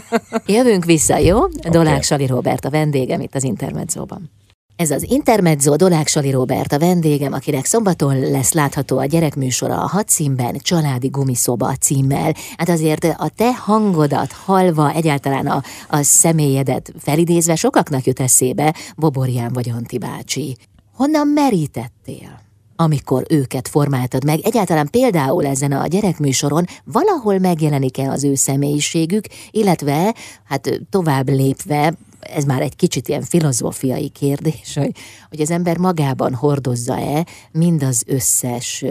Jövünk 0.46 0.84
vissza, 0.84 1.18
jó? 1.18 1.36
Okay. 1.36 1.70
Dolák 1.70 2.02
Sali 2.02 2.26
Robert 2.26 2.64
a 2.64 2.70
vendégem 2.70 3.20
itt 3.20 3.34
az 3.34 3.44
Intermedzóban. 3.44 4.30
Ez 4.76 4.90
az 4.90 5.10
Intermezzo 5.10 5.76
Dolák 5.76 6.06
Sali 6.06 6.30
Robert 6.30 6.72
a 6.72 6.78
vendégem, 6.78 7.32
akinek 7.32 7.64
szombaton 7.64 8.20
lesz 8.20 8.52
látható 8.52 8.98
a 8.98 9.04
gyerekműsora 9.04 9.82
a 9.82 9.88
hat 9.88 10.08
címben, 10.08 10.58
Családi 10.58 11.08
Gumiszoba 11.08 11.74
címmel. 11.74 12.34
Hát 12.56 12.68
azért 12.68 13.04
a 13.04 13.30
te 13.36 13.54
hangodat 13.54 14.32
hallva, 14.32 14.92
egyáltalán 14.92 15.46
a, 15.46 15.62
a 15.88 16.02
személyedet 16.02 16.92
felidézve 16.98 17.54
sokaknak 17.54 18.04
jut 18.04 18.20
eszébe 18.20 18.74
Boborján 18.96 19.52
vagy 19.52 19.70
Anti 19.70 19.98
bácsi. 19.98 20.56
Honnan 20.92 21.28
merítettél? 21.28 22.42
amikor 22.76 23.24
őket 23.28 23.68
formáltad 23.68 24.24
meg, 24.24 24.40
egyáltalán 24.40 24.90
például 24.90 25.46
ezen 25.46 25.72
a 25.72 25.86
gyerekműsoron 25.86 26.64
valahol 26.84 27.38
megjelenik-e 27.38 28.10
az 28.10 28.24
ő 28.24 28.34
személyiségük, 28.34 29.24
illetve 29.50 30.14
hát 30.44 30.80
tovább 30.90 31.28
lépve 31.28 31.94
ez 32.26 32.44
már 32.44 32.62
egy 32.62 32.76
kicsit 32.76 33.08
ilyen 33.08 33.22
filozófiai 33.22 34.08
kérdés, 34.08 34.74
hogy, 34.74 34.96
hogy 35.28 35.40
az 35.40 35.50
ember 35.50 35.76
magában 35.78 36.34
hordozza-e 36.34 37.26
mind 37.52 37.82
az 37.82 38.02
összes 38.06 38.84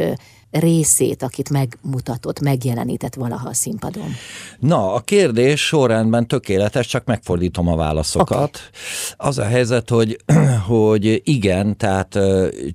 részét, 0.54 1.24
akit 1.24 1.50
megmutatott, 1.50 2.40
megjelenített 2.40 3.14
valaha 3.14 3.50
a 3.50 3.54
színpadon? 3.54 4.14
Na, 4.60 4.94
a 4.94 5.00
kérdés 5.00 5.66
sorrendben 5.66 6.28
tökéletes, 6.28 6.88
csak 6.88 7.06
megfordítom 7.06 7.68
a 7.68 7.76
válaszokat. 7.76 8.32
Okay. 8.40 9.28
Az 9.30 9.38
a 9.38 9.44
helyzet, 9.44 9.90
hogy, 9.90 10.18
hogy 10.68 11.22
igen, 11.24 11.78
tehát 11.78 12.20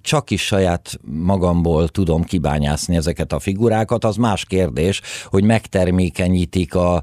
csak 0.00 0.30
is 0.30 0.46
saját 0.46 0.98
magamból 1.02 1.88
tudom 1.88 2.24
kibányászni 2.24 2.96
ezeket 2.96 3.32
a 3.32 3.38
figurákat, 3.38 4.04
az 4.04 4.16
más 4.16 4.44
kérdés, 4.44 5.00
hogy 5.24 5.44
megtermékenyítik 5.44 6.74
a 6.74 7.02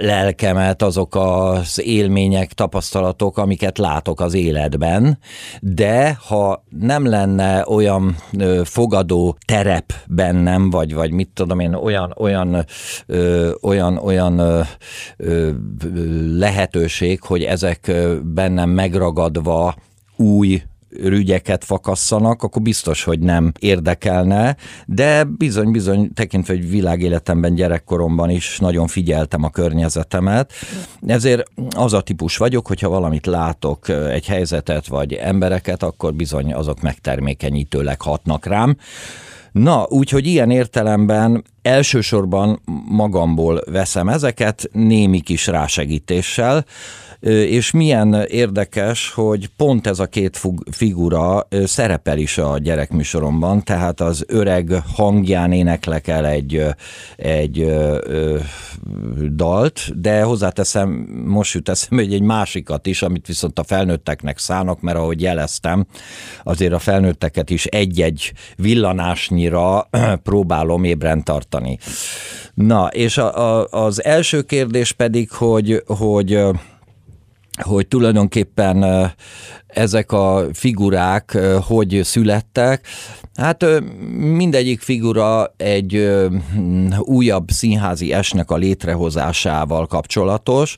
lelkemet 0.00 0.82
azok 0.82 1.14
az 1.14 1.80
élmények, 1.82 2.52
tapasztalatok, 2.52 3.38
amiket 3.38 3.78
látok 3.78 4.20
az 4.20 4.34
életben, 4.34 5.18
de 5.60 6.18
ha 6.26 6.64
nem 6.80 7.06
lenne 7.06 7.64
olyan 7.68 8.16
fogadó 8.64 9.36
terep 9.46 9.87
bennem, 10.06 10.70
vagy, 10.70 10.94
vagy 10.94 11.10
mit 11.10 11.30
tudom 11.34 11.60
én, 11.60 11.74
olyan, 11.74 12.14
olyan, 12.16 12.64
ö, 13.06 13.50
olyan, 13.62 13.96
olyan 13.96 14.38
ö, 14.38 14.60
ö, 15.16 15.50
lehetőség, 16.38 17.22
hogy 17.22 17.42
ezek 17.42 17.92
bennem 18.22 18.70
megragadva 18.70 19.74
új 20.16 20.62
rügyeket 20.90 21.64
fakasszanak, 21.64 22.42
akkor 22.42 22.62
biztos, 22.62 23.04
hogy 23.04 23.18
nem 23.18 23.52
érdekelne, 23.58 24.56
de 24.86 25.24
bizony-bizony 25.24 26.12
tekintve, 26.14 26.54
hogy 26.54 26.70
világéletemben, 26.70 27.54
gyerekkoromban 27.54 28.30
is 28.30 28.58
nagyon 28.58 28.86
figyeltem 28.86 29.42
a 29.42 29.50
környezetemet, 29.50 30.52
ezért 31.06 31.50
az 31.76 31.92
a 31.92 32.00
típus 32.00 32.36
vagyok, 32.36 32.66
hogyha 32.66 32.88
valamit 32.88 33.26
látok, 33.26 33.88
egy 33.88 34.26
helyzetet 34.26 34.86
vagy 34.86 35.12
embereket, 35.12 35.82
akkor 35.82 36.14
bizony 36.14 36.54
azok 36.54 36.80
megtermékenyítőleg 36.80 38.00
hatnak 38.00 38.46
rám. 38.46 38.76
Na, 39.52 39.86
úgyhogy 39.88 40.26
ilyen 40.26 40.50
értelemben 40.50 41.44
elsősorban 41.62 42.60
magamból 42.88 43.62
veszem 43.66 44.08
ezeket, 44.08 44.68
némi 44.72 45.20
kis 45.20 45.46
rásegítéssel, 45.46 46.64
és 47.26 47.70
milyen 47.70 48.24
érdekes, 48.28 49.10
hogy 49.10 49.46
pont 49.56 49.86
ez 49.86 49.98
a 49.98 50.06
két 50.06 50.40
figura 50.70 51.48
szerepel 51.64 52.18
is 52.18 52.38
a 52.38 52.58
gyerekműsoromban, 52.58 53.64
tehát 53.64 54.00
az 54.00 54.24
öreg 54.26 54.82
hangján 54.94 55.52
éneklek 55.52 56.06
el 56.06 56.26
egy, 56.26 56.64
egy 57.16 57.60
ö, 57.60 58.38
dalt, 59.32 60.00
de 60.00 60.22
hozzáteszem, 60.22 60.88
most 61.26 61.54
jut 61.54 61.68
eszembe, 61.68 62.04
hogy 62.04 62.14
egy 62.14 62.22
másikat 62.22 62.86
is, 62.86 63.02
amit 63.02 63.26
viszont 63.26 63.58
a 63.58 63.64
felnőtteknek 63.64 64.38
szánok, 64.38 64.80
mert 64.80 64.98
ahogy 64.98 65.20
jeleztem, 65.20 65.86
azért 66.42 66.72
a 66.72 66.78
felnőtteket 66.78 67.50
is 67.50 67.64
egy-egy 67.66 68.32
villanásnyira 68.56 69.88
próbálom 70.22 70.84
ébren 70.84 71.24
tartani. 71.24 71.57
Na, 72.54 72.86
és 72.86 73.18
a, 73.18 73.60
a, 73.60 73.66
az 73.70 74.04
első 74.04 74.42
kérdés 74.42 74.92
pedig, 74.92 75.30
hogy, 75.30 75.82
hogy 75.86 76.40
hogy 77.62 77.88
tulajdonképpen 77.88 78.84
ezek 79.78 80.12
a 80.12 80.44
figurák 80.52 81.38
hogy 81.66 82.00
születtek. 82.02 82.86
Hát 83.34 83.64
mindegyik 84.16 84.80
figura 84.80 85.54
egy 85.56 86.10
újabb 86.98 87.50
színházi 87.50 88.12
esnek 88.12 88.50
a 88.50 88.56
létrehozásával 88.56 89.86
kapcsolatos. 89.86 90.76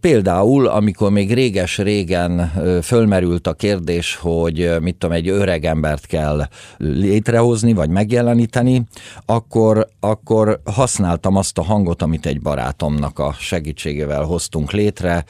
Például, 0.00 0.66
amikor 0.66 1.10
még 1.10 1.34
réges-régen 1.34 2.52
fölmerült 2.82 3.46
a 3.46 3.52
kérdés, 3.52 4.16
hogy 4.16 4.76
mit 4.80 4.96
tudom, 4.96 5.16
egy 5.16 5.28
öreg 5.28 5.64
embert 5.64 6.06
kell 6.06 6.48
létrehozni, 6.78 7.72
vagy 7.72 7.88
megjeleníteni, 7.88 8.84
akkor, 9.26 9.88
akkor 10.00 10.60
használtam 10.64 11.36
azt 11.36 11.58
a 11.58 11.62
hangot, 11.62 12.02
amit 12.02 12.26
egy 12.26 12.40
barátomnak 12.40 13.18
a 13.18 13.34
segítségével 13.38 14.22
hoztunk 14.22 14.72
létre. 14.72 15.24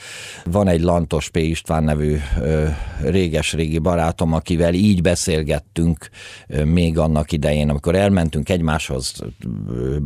Van 0.44 0.68
egy 0.68 0.80
Lantos 0.80 1.28
P. 1.28 1.36
István 1.36 1.84
nevű 1.84 2.16
réges-régi 3.10 3.78
barátom, 3.78 4.32
akivel 4.32 4.74
így 4.74 5.02
beszélgettünk 5.02 6.08
még 6.64 6.98
annak 6.98 7.32
idején, 7.32 7.68
amikor 7.68 7.94
elmentünk 7.94 8.48
egymáshoz 8.48 9.14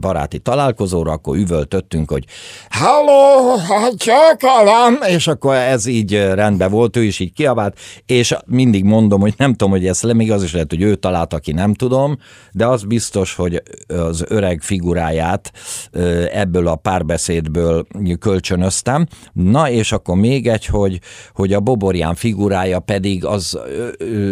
baráti 0.00 0.38
találkozóra, 0.38 1.12
akkor 1.12 1.36
üvöltöttünk, 1.36 2.10
hogy 2.10 2.24
Halló, 2.70 3.56
csökalám! 3.96 4.98
És 5.08 5.26
akkor 5.26 5.54
ez 5.54 5.86
így 5.86 6.12
rendben 6.14 6.70
volt, 6.70 6.96
ő 6.96 7.04
is 7.04 7.18
így 7.18 7.32
kiabált, 7.32 7.78
és 8.06 8.36
mindig 8.46 8.84
mondom, 8.84 9.20
hogy 9.20 9.34
nem 9.36 9.50
tudom, 9.50 9.70
hogy 9.70 9.86
ez 9.86 10.02
még 10.02 10.32
az 10.32 10.42
is 10.42 10.52
lehet, 10.52 10.70
hogy 10.70 10.82
ő 10.82 10.94
talált, 10.94 11.34
aki 11.34 11.52
nem 11.52 11.74
tudom, 11.74 12.18
de 12.52 12.66
az 12.66 12.82
biztos, 12.82 13.34
hogy 13.34 13.62
az 13.86 14.24
öreg 14.28 14.60
figuráját 14.62 15.52
ebből 16.32 16.66
a 16.66 16.76
párbeszédből 16.76 17.86
kölcsönöztem. 18.18 19.06
Na, 19.32 19.70
és 19.70 19.92
akkor 19.92 20.16
még 20.16 20.48
egy, 20.48 20.66
hogy, 20.66 21.00
hogy 21.32 21.52
a 21.52 21.60
Boborján 21.60 22.14
figurája 22.14 22.78
pedig 22.88 23.24
az 23.24 23.58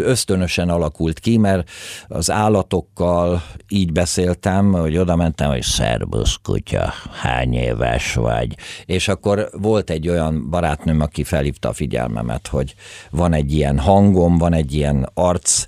ösztönösen 0.03 0.69
alakult 0.69 1.19
ki, 1.19 1.37
mert 1.37 1.71
az 2.09 2.31
állatokkal 2.31 3.43
így 3.69 3.93
beszéltem, 3.93 4.73
hogy 4.73 4.97
oda 4.97 5.17
mentem, 5.17 5.51
hogy 5.51 5.63
szerbusz 5.63 6.39
kutya, 6.43 6.93
hány 7.23 7.55
éves 7.55 8.15
vagy? 8.15 8.57
És 8.87 9.09
akkor 9.09 9.49
volt 9.53 9.91
egy 9.91 10.09
olyan 10.09 10.51
barátnőm, 10.51 11.01
aki 11.01 11.25
felhívta 11.25 11.69
a 11.69 11.73
figyelmemet, 11.73 12.47
hogy 12.47 12.75
van 13.11 13.33
egy 13.33 13.53
ilyen 13.53 13.79
hangom, 13.79 14.39
van 14.39 14.53
egy 14.53 14.75
ilyen 14.75 15.11
arc 15.15 15.67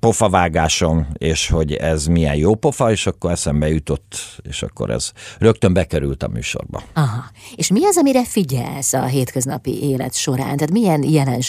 pofavágásom, 0.00 1.06
és 1.12 1.48
hogy 1.48 1.72
ez 1.72 2.06
milyen 2.06 2.36
jó 2.36 2.54
pofa, 2.54 2.90
és 2.90 3.06
akkor 3.06 3.30
eszembe 3.30 3.68
jutott, 3.68 4.16
és 4.42 4.62
akkor 4.62 4.90
ez 4.90 5.12
rögtön 5.38 5.72
bekerült 5.72 6.22
a 6.22 6.28
műsorba. 6.28 6.82
Aha. 6.92 7.24
És 7.54 7.70
mi 7.70 7.84
az, 7.84 7.96
amire 7.96 8.24
figyelsz 8.24 8.92
a 8.92 9.04
hétköznapi 9.04 9.82
élet 9.82 10.14
során? 10.14 10.56
Tehát 10.56 10.70
milyen 10.70 11.02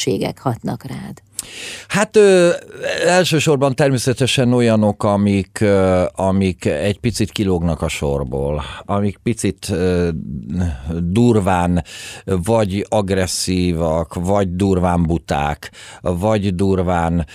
jelenségek 0.07 0.39
hatnak 0.39 0.83
rád? 0.83 1.21
Hát 1.87 2.15
ö, 2.15 2.51
elsősorban 3.05 3.75
természetesen 3.75 4.53
olyanok, 4.53 5.03
amik, 5.03 5.59
ö, 5.61 6.05
amik 6.15 6.65
egy 6.65 6.99
picit 6.99 7.31
kilógnak 7.31 7.81
a 7.81 7.87
sorból, 7.87 8.63
amik 8.85 9.17
picit 9.23 9.69
ö, 9.69 10.09
durván 10.99 11.83
vagy 12.25 12.85
agresszívak, 12.89 14.13
vagy 14.13 14.55
durván 14.55 15.03
buták, 15.03 15.71
vagy 16.01 16.55
durván 16.55 17.25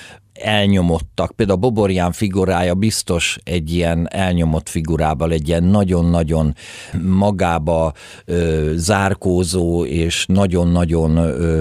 elnyomottak. 0.42 1.30
Például 1.30 1.58
a 1.58 1.60
Boborján 1.60 2.12
figurája 2.12 2.74
biztos 2.74 3.38
egy 3.44 3.74
ilyen 3.74 4.08
elnyomott 4.10 4.68
figurával, 4.68 5.32
egy 5.32 5.48
ilyen 5.48 5.64
nagyon-nagyon 5.64 6.54
magába 7.02 7.92
ö, 8.24 8.72
zárkózó 8.76 9.84
és 9.84 10.24
nagyon-nagyon 10.28 11.16
ö, 11.16 11.60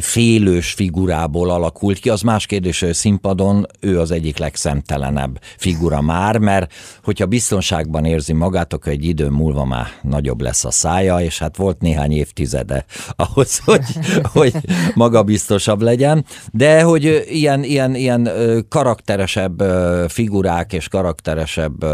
félős 0.00 0.72
figurából 0.72 1.50
alakult 1.50 1.98
ki. 1.98 2.08
Az 2.08 2.20
más 2.20 2.46
kérdés, 2.46 2.80
hogy 2.80 2.94
színpadon 2.94 3.66
ő 3.80 4.00
az 4.00 4.10
egyik 4.10 4.38
legszemtelenebb 4.38 5.40
figura 5.56 6.00
már, 6.00 6.38
mert 6.38 6.72
hogyha 7.04 7.26
biztonságban 7.26 8.04
érzi 8.04 8.32
magát, 8.32 8.72
akkor 8.72 8.92
egy 8.92 9.04
idő 9.04 9.28
múlva 9.28 9.64
már 9.64 9.86
nagyobb 10.02 10.40
lesz 10.40 10.64
a 10.64 10.70
szája, 10.70 11.20
és 11.20 11.38
hát 11.38 11.56
volt 11.56 11.80
néhány 11.80 12.12
évtizede 12.12 12.84
ahhoz, 13.16 13.58
hogy, 13.64 13.84
hogy 14.22 14.52
magabiztosabb 14.94 15.82
legyen. 15.82 16.24
De 16.52 16.82
hogy 16.82 17.24
ilyen 17.28 17.57
ilyen, 17.64 17.94
ilyen, 17.94 18.26
ilyen 18.26 18.64
karakteresebb 18.68 19.62
figurák 20.08 20.72
és 20.72 20.88
karakteresebb 20.88 21.84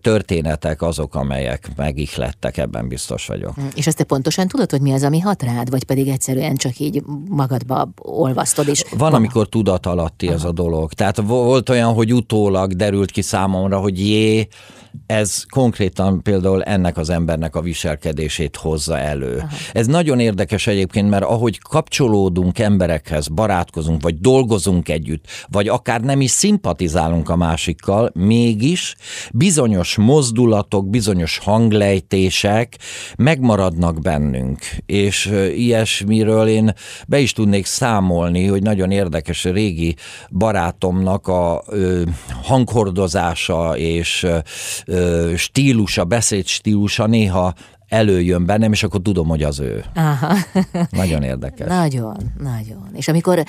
történetek 0.00 0.82
azok, 0.82 1.14
amelyek 1.14 1.70
megihlettek, 1.76 2.56
ebben 2.56 2.88
biztos 2.88 3.26
vagyok. 3.26 3.54
Hm, 3.54 3.60
és 3.74 3.86
ezt 3.86 3.96
te 3.96 4.04
pontosan 4.04 4.48
tudod, 4.48 4.70
hogy 4.70 4.80
mi 4.80 4.92
az, 4.92 5.02
ami 5.02 5.20
hat 5.20 5.42
rád, 5.42 5.70
vagy 5.70 5.84
pedig 5.84 6.08
egyszerűen 6.08 6.56
csak 6.56 6.78
így 6.78 7.02
magadba 7.28 7.88
olvasztod? 7.98 8.68
És 8.68 8.84
van, 8.96 9.14
amikor 9.14 9.48
tudat 9.48 9.86
alatti 9.86 10.26
Aha. 10.26 10.34
ez 10.34 10.44
a 10.44 10.52
dolog. 10.52 10.92
Tehát 10.92 11.16
volt 11.16 11.68
olyan, 11.68 11.92
hogy 11.92 12.14
utólag 12.14 12.72
derült 12.72 13.10
ki 13.10 13.22
számomra, 13.22 13.78
hogy 13.78 14.08
jé, 14.08 14.48
ez 15.06 15.44
konkrétan 15.48 16.22
például 16.22 16.62
ennek 16.62 16.96
az 16.96 17.10
embernek 17.10 17.56
a 17.56 17.60
viselkedését 17.60 18.56
hozza 18.56 18.98
elő. 18.98 19.36
Aha. 19.36 19.48
Ez 19.72 19.86
nagyon 19.86 20.20
érdekes 20.20 20.66
egyébként, 20.66 21.10
mert 21.10 21.24
ahogy 21.24 21.58
kapcsolódunk 21.58 22.58
emberekhez, 22.58 23.28
barátkozunk, 23.28 24.02
vagy 24.02 24.20
dolgozunk 24.20 24.88
együtt, 24.88 25.24
vagy 25.48 25.68
akár 25.68 26.00
nem 26.00 26.20
is 26.20 26.30
szimpatizálunk 26.30 27.28
a 27.28 27.36
másikkal, 27.36 28.10
mégis 28.14 28.94
bizonyos 29.32 29.96
mozdulatok, 29.96 30.90
bizonyos 30.90 31.38
hanglejtések 31.38 32.78
megmaradnak 33.16 34.00
bennünk. 34.00 34.58
És 34.86 35.26
ilyesmiről 35.54 36.48
én 36.48 36.74
be 37.08 37.18
is 37.18 37.32
tudnék 37.32 37.66
számolni, 37.66 38.46
hogy 38.46 38.62
nagyon 38.62 38.90
érdekes 38.90 39.44
régi 39.44 39.96
barátomnak 40.30 41.28
a 41.28 41.62
ö, 41.66 42.02
hanghordozása 42.42 43.76
és 43.76 44.26
stílusa, 45.36 46.04
beszéd 46.04 46.46
stílusa 46.46 47.06
néha 47.06 47.54
előjön 47.88 48.46
bennem, 48.46 48.72
és 48.72 48.82
akkor 48.82 49.02
tudom, 49.02 49.28
hogy 49.28 49.42
az 49.42 49.60
ő. 49.60 49.84
Aha. 49.94 50.34
Nagyon 50.90 51.22
érdekes. 51.22 51.68
Nagyon, 51.68 52.16
nagyon. 52.38 52.88
És 52.94 53.08
amikor 53.08 53.42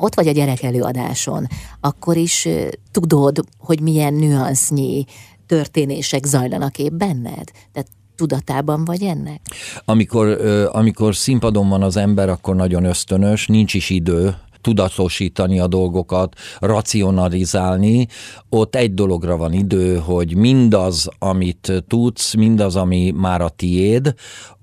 ott 0.00 0.14
vagy 0.14 0.28
a 0.28 0.32
gyerek 0.32 0.62
előadáson, 0.62 1.46
akkor 1.80 2.16
is 2.16 2.48
tudod, 2.90 3.44
hogy 3.58 3.80
milyen 3.80 4.14
nüansznyi 4.14 5.04
történések 5.46 6.24
zajlanak 6.24 6.78
épp 6.78 6.92
benned? 6.92 7.50
Tehát 7.72 7.88
tudatában 8.16 8.84
vagy 8.84 9.02
ennek? 9.02 9.40
Amikor, 9.84 10.28
amikor 10.72 11.14
színpadon 11.16 11.68
van 11.68 11.82
az 11.82 11.96
ember, 11.96 12.28
akkor 12.28 12.56
nagyon 12.56 12.84
ösztönös, 12.84 13.46
nincs 13.46 13.74
is 13.74 13.90
idő 13.90 14.36
tudatosítani 14.60 15.60
a 15.60 15.66
dolgokat, 15.66 16.34
racionalizálni, 16.58 18.06
ott 18.48 18.74
egy 18.74 18.94
dologra 18.94 19.36
van 19.36 19.52
idő, 19.52 19.96
hogy 19.96 20.36
mindaz, 20.36 21.08
amit 21.18 21.84
tudsz, 21.88 22.34
mindaz, 22.34 22.76
ami 22.76 23.10
már 23.10 23.40
a 23.40 23.48
tiéd, 23.48 24.14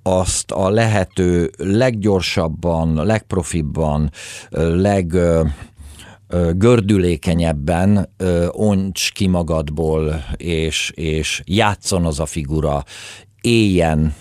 azt 0.03 0.51
a 0.51 0.69
lehető 0.69 1.51
leggyorsabban, 1.57 3.05
legprofibban, 3.05 4.11
leg 4.73 5.17
gördülékenyebben 6.51 8.09
onts 8.51 9.11
ki 9.11 9.27
magadból, 9.27 10.23
és, 10.37 10.91
és 10.95 11.41
játszon 11.45 12.05
az 12.05 12.19
a 12.19 12.25
figura, 12.25 12.83
éljen, 13.41 14.13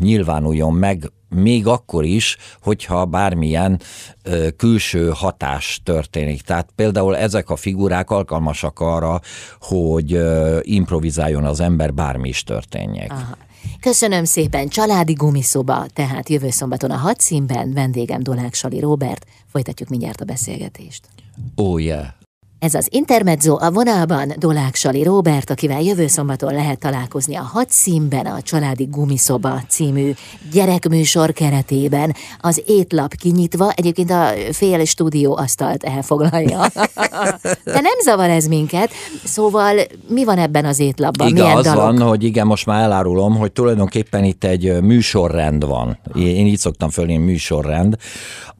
nyilvánuljon 0.00 0.74
meg 0.74 1.12
még 1.28 1.66
akkor 1.66 2.04
is, 2.04 2.36
hogyha 2.62 3.04
bármilyen 3.04 3.80
ö, 4.22 4.48
külső 4.56 5.10
hatás 5.14 5.80
történik. 5.84 6.42
Tehát 6.42 6.68
például 6.74 7.16
ezek 7.16 7.50
a 7.50 7.56
figurák 7.56 8.10
alkalmasak 8.10 8.80
arra, 8.80 9.20
hogy 9.60 10.12
ö, 10.12 10.58
improvizáljon 10.62 11.44
az 11.44 11.60
ember, 11.60 11.94
bármi 11.94 12.28
is 12.28 12.42
történjék. 12.42 13.10
Aha. 13.10 13.36
Köszönöm 13.80 14.24
szépen, 14.24 14.68
családi 14.68 15.12
gumiszoba, 15.12 15.86
tehát 15.92 16.28
jövő 16.28 16.50
szombaton 16.50 16.90
a 16.90 16.96
hadszínben 16.96 17.72
vendégem 17.72 18.22
Dolák 18.22 18.54
Sali 18.54 18.80
Robert. 18.80 19.26
Folytatjuk 19.46 19.88
mindjárt 19.88 20.20
a 20.20 20.24
beszélgetést. 20.24 21.08
Oh 21.54 21.82
yeah. 21.82 22.17
Ez 22.58 22.74
az 22.74 22.88
Intermezzo 22.90 23.56
a 23.60 23.70
vonalban 23.70 24.32
Dolák 24.38 24.74
Sali 24.74 25.02
Robert, 25.02 25.50
akivel 25.50 25.80
jövő 25.80 26.06
szombaton 26.06 26.54
lehet 26.54 26.78
találkozni 26.78 27.36
a 27.36 27.42
Hat 27.42 27.70
színben 27.70 28.26
a 28.26 28.42
Családi 28.42 28.84
Gumiszoba 28.84 29.60
című 29.68 30.12
gyerekműsor 30.52 31.32
keretében. 31.32 32.14
Az 32.40 32.62
étlap 32.66 33.14
kinyitva, 33.14 33.72
egyébként 33.72 34.10
a 34.10 34.30
fél 34.52 34.84
stúdió 34.84 35.36
asztalt 35.36 35.84
elfoglalja. 35.84 36.60
De 37.64 37.80
nem 37.80 37.98
zavar 38.04 38.30
ez 38.30 38.46
minket, 38.46 38.90
szóval 39.24 39.76
mi 40.08 40.24
van 40.24 40.38
ebben 40.38 40.64
az 40.64 40.78
étlapban? 40.78 41.28
Igen, 41.28 41.42
Milyen 41.42 41.56
az 41.56 41.64
dalok? 41.64 41.82
van, 41.82 42.08
hogy 42.08 42.24
igen, 42.24 42.46
most 42.46 42.66
már 42.66 42.82
elárulom, 42.82 43.36
hogy 43.36 43.52
tulajdonképpen 43.52 44.24
itt 44.24 44.44
egy 44.44 44.82
műsorrend 44.82 45.66
van. 45.66 45.98
Én 46.14 46.46
így 46.46 46.58
szoktam 46.58 46.90
fölni 46.90 47.16
műsorrend, 47.16 47.96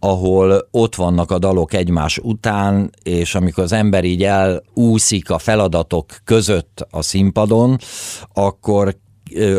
ahol 0.00 0.68
ott 0.70 0.94
vannak 0.94 1.30
a 1.30 1.38
dalok 1.38 1.72
egymás 1.72 2.18
után, 2.18 2.90
és 3.02 3.34
amikor 3.34 3.64
az 3.64 3.72
ember 3.72 3.86
így 4.04 4.22
elúszik 4.22 5.30
a 5.30 5.38
feladatok 5.38 6.06
között 6.24 6.86
a 6.90 7.02
színpadon, 7.02 7.78
akkor 8.32 8.96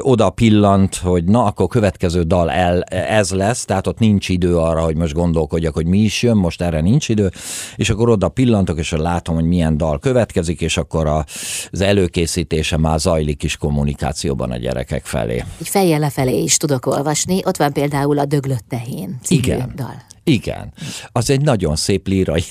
oda 0.02 0.30
pillant, 0.30 0.96
hogy 0.96 1.24
na, 1.24 1.44
akkor 1.44 1.68
következő 1.68 2.22
dal 2.22 2.52
el, 2.52 2.82
ez 2.84 3.32
lesz, 3.32 3.66
tehát 3.66 3.88
ott 3.88 4.00
nincs 4.00 4.30
idő 4.30 4.58
arra, 4.58 4.82
hogy 4.82 4.96
most 4.96 5.14
gondolkodjak, 5.14 5.74
hogy 5.74 5.86
mi 5.86 5.98
is 5.98 6.24
jön, 6.24 6.38
most 6.38 6.62
erre 6.62 6.82
nincs 6.82 7.10
idő, 7.10 7.32
és 7.76 7.90
akkor 7.90 8.10
oda 8.10 8.30
pillantok, 8.30 8.78
és 8.78 8.92
látom, 8.92 9.36
hogy 9.36 9.46
milyen 9.46 9.78
dal 9.78 10.00
következik, 10.00 10.62
és 10.62 10.78
akkor 10.78 11.08
az 11.72 11.82
előkészítése 11.82 12.78
már 12.78 13.00
zajlik 13.00 13.44
is 13.44 13.58
kommunikációban 13.58 14.52
a 14.52 14.58
gyerekek 14.58 15.06
felé. 15.06 15.44
Egy 15.60 15.68
fejjel 15.68 16.00
lefelé 16.00 16.42
is 16.42 16.58
tudok 16.58 16.86
olvasni, 16.86 17.42
ott 17.46 17.58
van 17.58 17.74
például 17.74 18.20
a 18.20 18.26
Döglött 18.26 18.66
tehén 18.70 19.20
című 19.24 19.42
Igen. 19.42 19.74
dal. 19.76 20.08
Igen, 20.30 20.74
az 21.12 21.30
egy 21.30 21.42
nagyon 21.42 21.76
szép 21.76 22.08
lírai, 22.08 22.44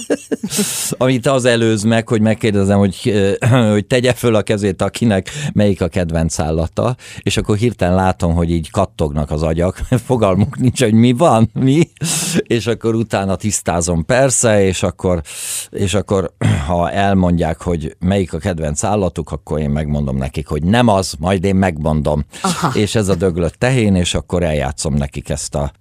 amit 0.98 1.26
az 1.26 1.44
előz 1.44 1.82
meg, 1.82 2.08
hogy 2.08 2.20
megkérdezem, 2.20 2.78
hogy, 2.78 3.12
hogy 3.70 3.86
tegye 3.86 4.12
föl 4.12 4.34
a 4.34 4.42
kezét, 4.42 4.82
akinek 4.82 5.30
melyik 5.52 5.80
a 5.80 5.88
kedvenc 5.88 6.38
állata, 6.38 6.96
és 7.22 7.36
akkor 7.36 7.56
hirtelen 7.56 7.94
látom, 7.94 8.34
hogy 8.34 8.50
így 8.50 8.70
kattognak 8.70 9.30
az 9.30 9.42
agyak, 9.42 9.82
fogalmuk 10.06 10.58
nincs, 10.58 10.82
hogy 10.82 10.92
mi 10.92 11.12
van, 11.12 11.50
mi, 11.52 11.90
és 12.36 12.66
akkor 12.66 12.94
utána 12.94 13.36
tisztázom 13.36 14.04
persze, 14.04 14.64
és 14.64 14.82
akkor, 14.82 15.22
és 15.70 15.94
akkor 15.94 16.32
ha 16.68 16.90
elmondják, 16.90 17.62
hogy 17.62 17.96
melyik 17.98 18.32
a 18.32 18.38
kedvenc 18.38 18.84
állatuk, 18.84 19.30
akkor 19.30 19.58
én 19.58 19.70
megmondom 19.70 20.16
nekik, 20.16 20.46
hogy 20.46 20.62
nem 20.62 20.88
az, 20.88 21.14
majd 21.18 21.44
én 21.44 21.56
megmondom. 21.56 22.24
Aha. 22.42 22.78
És 22.78 22.94
ez 22.94 23.08
a 23.08 23.14
döglött 23.14 23.54
tehén, 23.54 23.94
és 23.94 24.14
akkor 24.14 24.42
eljátszom 24.42 24.94
nekik 24.94 25.28
ezt 25.28 25.54
a 25.54 25.72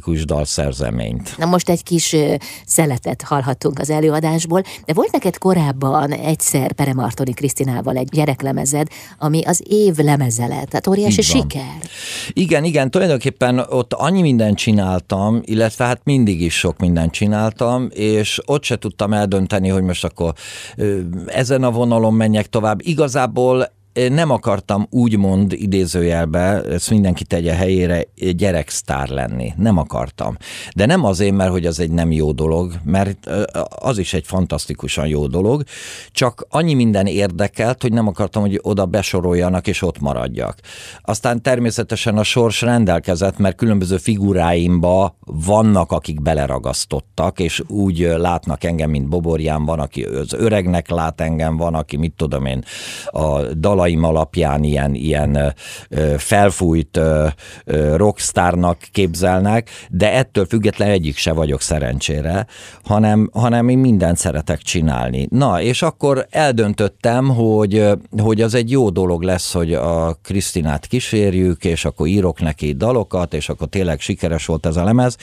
kriminalisztikus 0.00 0.24
dalszerzeményt. 0.24 1.38
Na 1.38 1.46
most 1.46 1.68
egy 1.68 1.82
kis 1.82 2.16
szeletet 2.66 3.22
hallhattunk 3.22 3.78
az 3.78 3.90
előadásból, 3.90 4.62
de 4.84 4.92
volt 4.92 5.12
neked 5.12 5.38
korábban 5.38 6.12
egyszer 6.12 6.72
Peremartoni 6.72 7.32
Krisztinával 7.32 7.96
egy 7.96 8.08
gyereklemezed, 8.08 8.86
ami 9.18 9.44
az 9.44 9.62
év 9.68 9.96
lemeze 9.96 10.46
lett, 10.46 10.68
tehát 10.68 10.86
óriási 10.86 11.22
siker. 11.22 11.90
Igen, 12.32 12.64
igen, 12.64 12.90
tulajdonképpen 12.90 13.58
ott 13.58 13.92
annyi 13.92 14.20
mindent 14.20 14.56
csináltam, 14.56 15.40
illetve 15.44 15.84
hát 15.84 16.00
mindig 16.04 16.40
is 16.40 16.58
sok 16.58 16.78
mindent 16.78 17.12
csináltam, 17.12 17.88
és 17.90 18.40
ott 18.46 18.62
se 18.62 18.76
tudtam 18.76 19.12
eldönteni, 19.12 19.68
hogy 19.68 19.82
most 19.82 20.04
akkor 20.04 20.32
ezen 21.26 21.62
a 21.62 21.70
vonalon 21.70 22.14
menjek 22.14 22.46
tovább. 22.46 22.80
Igazából 22.82 23.78
nem 24.08 24.30
akartam 24.30 24.86
úgymond 24.90 25.52
idézőjelbe, 25.52 26.62
ezt 26.62 26.90
mindenki 26.90 27.24
tegye 27.24 27.54
helyére, 27.54 28.04
gyereksztár 28.30 29.08
lenni. 29.08 29.52
Nem 29.56 29.78
akartam. 29.78 30.36
De 30.76 30.86
nem 30.86 31.04
azért, 31.04 31.34
mert 31.34 31.50
hogy 31.50 31.66
az 31.66 31.80
egy 31.80 31.90
nem 31.90 32.12
jó 32.12 32.32
dolog, 32.32 32.72
mert 32.84 33.30
az 33.68 33.98
is 33.98 34.12
egy 34.12 34.26
fantasztikusan 34.26 35.06
jó 35.06 35.26
dolog, 35.26 35.62
csak 36.12 36.46
annyi 36.48 36.74
minden 36.74 37.06
érdekelt, 37.06 37.82
hogy 37.82 37.92
nem 37.92 38.06
akartam, 38.06 38.42
hogy 38.42 38.58
oda 38.62 38.86
besoroljanak 38.86 39.66
és 39.66 39.82
ott 39.82 40.00
maradjak. 40.00 40.58
Aztán 41.02 41.42
természetesen 41.42 42.18
a 42.18 42.22
sors 42.22 42.60
rendelkezett, 42.60 43.38
mert 43.38 43.56
különböző 43.56 43.96
figuráimba 43.96 45.16
vannak, 45.46 45.92
akik 45.92 46.22
beleragasztottak, 46.22 47.38
és 47.38 47.62
úgy 47.66 47.98
látnak 47.98 48.64
engem, 48.64 48.90
mint 48.90 49.08
Boborján, 49.08 49.64
van, 49.64 49.80
aki 49.80 50.02
az 50.02 50.32
öregnek 50.32 50.88
lát 50.88 51.20
engem, 51.20 51.56
van, 51.56 51.74
aki 51.74 51.96
mit 51.96 52.12
tudom 52.16 52.46
én, 52.46 52.64
a 53.04 53.42
dal 53.42 53.80
dalaim 53.90 54.04
alapján 54.04 54.62
ilyen, 54.62 54.94
ilyen 54.94 55.54
felfújt 56.16 57.00
rockstárnak 57.94 58.78
képzelnek, 58.92 59.70
de 59.90 60.12
ettől 60.12 60.44
függetlenül 60.44 60.94
egyik 60.94 61.16
se 61.16 61.32
vagyok 61.32 61.60
szerencsére, 61.60 62.46
hanem, 62.84 63.30
hanem 63.32 63.68
én 63.68 63.78
mindent 63.78 64.16
szeretek 64.16 64.62
csinálni. 64.62 65.28
Na, 65.30 65.62
és 65.62 65.82
akkor 65.82 66.26
eldöntöttem, 66.30 67.28
hogy, 67.28 67.86
hogy 68.22 68.40
az 68.40 68.54
egy 68.54 68.70
jó 68.70 68.90
dolog 68.90 69.22
lesz, 69.22 69.52
hogy 69.52 69.74
a 69.74 70.18
Krisztinát 70.22 70.86
kísérjük, 70.86 71.64
és 71.64 71.84
akkor 71.84 72.06
írok 72.06 72.40
neki 72.40 72.72
dalokat, 72.72 73.34
és 73.34 73.48
akkor 73.48 73.68
tényleg 73.68 74.00
sikeres 74.00 74.46
volt 74.46 74.66
ez 74.66 74.76
a 74.76 74.84
lemez. 74.84 75.16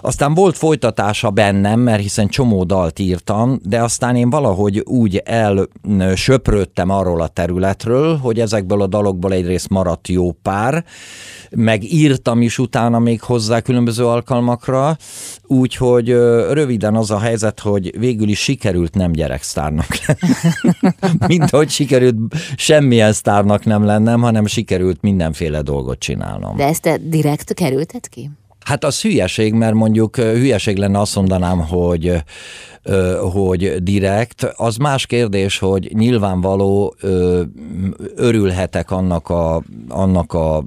Aztán 0.00 0.34
volt 0.34 0.56
folytatása 0.56 1.30
bennem, 1.30 1.80
mert 1.80 2.02
hiszen 2.02 2.28
csomó 2.28 2.64
dalt 2.64 2.98
írtam, 2.98 3.58
de 3.62 3.82
aztán 3.82 4.16
én 4.16 4.30
valahogy 4.30 4.78
úgy 4.84 5.22
elsöprődtem 5.24 6.90
arról 6.90 7.20
a 7.20 7.26
területről, 7.28 7.91
erről, 7.92 8.16
hogy 8.16 8.40
ezekből 8.40 8.82
a 8.82 8.86
dalokból 8.86 9.32
egyrészt 9.32 9.68
maradt 9.68 10.08
jó 10.08 10.32
pár, 10.32 10.84
meg 11.50 11.92
írtam 11.92 12.42
is 12.42 12.58
utána 12.58 12.98
még 12.98 13.20
hozzá 13.20 13.60
különböző 13.60 14.06
alkalmakra, 14.06 14.96
úgyhogy 15.46 16.08
röviden 16.50 16.94
az 16.94 17.10
a 17.10 17.18
helyzet, 17.18 17.60
hogy 17.60 17.98
végül 17.98 18.28
is 18.28 18.38
sikerült 18.38 18.94
nem 18.94 19.12
gyereksztárnak. 19.12 19.86
Mint 21.26 21.50
hogy 21.50 21.70
sikerült 21.70 22.16
semmilyen 22.56 23.12
sztárnak 23.12 23.64
nem 23.64 23.84
lennem, 23.84 24.20
hanem 24.20 24.46
sikerült 24.46 25.02
mindenféle 25.02 25.62
dolgot 25.62 25.98
csinálnom. 25.98 26.56
De 26.56 26.64
ezt 26.64 26.82
te 26.82 26.96
direkt 26.96 27.54
kerülted 27.54 28.08
ki? 28.08 28.30
Hát 28.64 28.84
az 28.84 29.02
hülyeség, 29.02 29.52
mert 29.52 29.74
mondjuk 29.74 30.16
hülyeség 30.16 30.76
lenne 30.76 31.00
azt 31.00 31.14
mondanám, 31.14 31.58
hogy 31.58 32.22
hogy 33.32 33.82
direkt. 33.82 34.42
Az 34.42 34.76
más 34.76 35.06
kérdés, 35.06 35.58
hogy 35.58 35.90
nyilvánvaló 35.94 36.94
örülhetek 38.16 38.90
annak 38.90 39.28
a, 39.28 39.62
annak 39.88 40.32
a, 40.32 40.64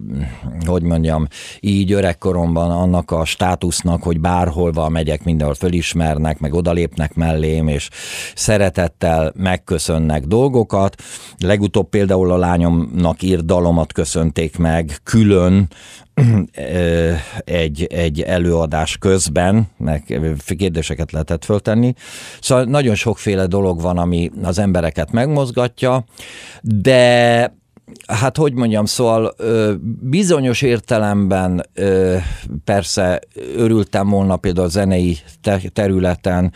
hogy 0.65 0.81
mondjam, 0.81 1.27
így 1.59 1.91
öregkoromban 1.91 2.71
annak 2.71 3.11
a 3.11 3.25
státusznak, 3.25 4.03
hogy 4.03 4.19
bárhol 4.19 4.89
megyek, 4.89 5.23
mindenhol 5.23 5.55
fölismernek, 5.55 6.39
meg 6.39 6.53
odalépnek 6.53 7.13
mellém, 7.13 7.67
és 7.67 7.89
szeretettel 8.35 9.33
megköszönnek 9.35 10.23
dolgokat. 10.23 11.01
Legutóbb 11.37 11.89
például 11.89 12.31
a 12.31 12.37
lányomnak 12.37 13.21
írt 13.21 13.45
dalomat 13.45 13.93
köszönték 13.93 14.57
meg 14.57 14.97
külön, 15.03 15.67
egy, 17.45 17.83
egy 17.83 18.21
előadás 18.21 18.97
közben, 18.97 19.67
meg 19.77 20.19
kérdéseket 20.57 21.11
lehetett 21.11 21.45
föltenni. 21.45 21.93
Szóval 22.41 22.63
nagyon 22.63 22.95
sokféle 22.95 23.45
dolog 23.45 23.81
van, 23.81 23.97
ami 23.97 24.31
az 24.43 24.59
embereket 24.59 25.11
megmozgatja, 25.11 26.05
de 26.61 27.53
hát 28.07 28.37
hogy 28.37 28.53
mondjam, 28.53 28.85
szóval 28.85 29.35
bizonyos 29.99 30.61
értelemben 30.61 31.69
persze 32.63 33.19
örültem 33.55 34.09
volna 34.09 34.37
például 34.37 34.67
a 34.67 34.69
zenei 34.69 35.17
területen, 35.73 36.53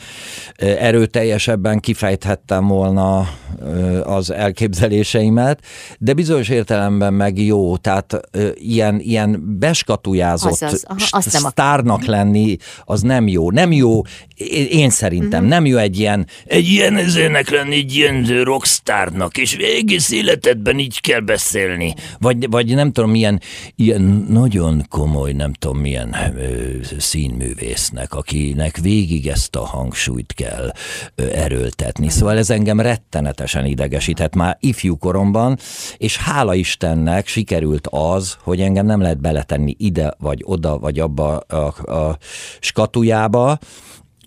erőteljesebben 0.57 1.79
kifejthettem 1.79 2.67
volna 2.67 3.29
az 4.03 4.31
elképzeléseimet, 4.31 5.61
de 5.99 6.13
bizonyos 6.13 6.49
értelemben 6.49 7.13
meg 7.13 7.41
jó, 7.41 7.77
tehát 7.77 8.19
ilyen, 8.53 8.99
ilyen 8.99 9.57
beskatujázott 9.59 10.61
az, 10.61 10.85
az, 11.09 11.25
sztárnak 11.25 12.05
lenni, 12.05 12.57
az 12.83 13.01
nem 13.01 13.27
jó. 13.27 13.51
Nem 13.51 13.71
jó, 13.71 14.01
én 14.69 14.89
szerintem, 14.89 15.43
uh-huh. 15.43 15.49
nem 15.49 15.65
jó 15.65 15.77
egy 15.77 15.99
ilyen, 15.99 16.27
egy 16.45 16.67
ilyen 16.67 16.97
ezének 16.97 17.49
lenni, 17.49 17.75
egy 17.75 17.95
ilyen 17.95 18.43
rockstárnak, 18.43 19.37
és 19.37 19.55
egész 19.55 20.11
életedben 20.11 20.79
így 20.79 21.01
kell 21.01 21.18
beszélni. 21.23 21.93
Vagy, 22.19 22.49
vagy 22.49 22.75
nem 22.75 22.91
tudom, 22.91 23.09
milyen 23.09 23.41
ilyen 23.75 24.25
nagyon 24.29 24.85
komoly, 24.89 25.31
nem 25.31 25.53
tudom, 25.53 25.77
milyen 25.77 26.15
ö, 26.37 26.49
színművésznek, 26.97 28.13
akinek 28.13 28.77
végig 28.77 29.27
ezt 29.27 29.55
a 29.55 29.65
hangsúlyt 29.65 30.33
kell 30.33 30.71
ö, 31.15 31.27
erőltetni. 31.33 32.09
Szóval 32.09 32.37
ez 32.37 32.49
engem 32.49 32.79
rettenetesen 32.79 33.65
idegesített 33.65 34.35
már 34.35 34.57
ifjú 34.59 34.97
koromban, 34.97 35.57
és 35.97 36.17
hála 36.17 36.53
Istennek 36.53 37.27
sikerült 37.27 37.87
az, 37.91 38.37
hogy 38.43 38.61
engem 38.61 38.85
nem 38.85 39.01
lehet 39.01 39.21
beletenni 39.21 39.75
ide, 39.77 40.13
vagy 40.19 40.41
oda, 40.43 40.77
vagy 40.77 40.99
abba 40.99 41.37
a, 41.37 41.91
a 41.93 42.17
skatujába, 42.59 43.57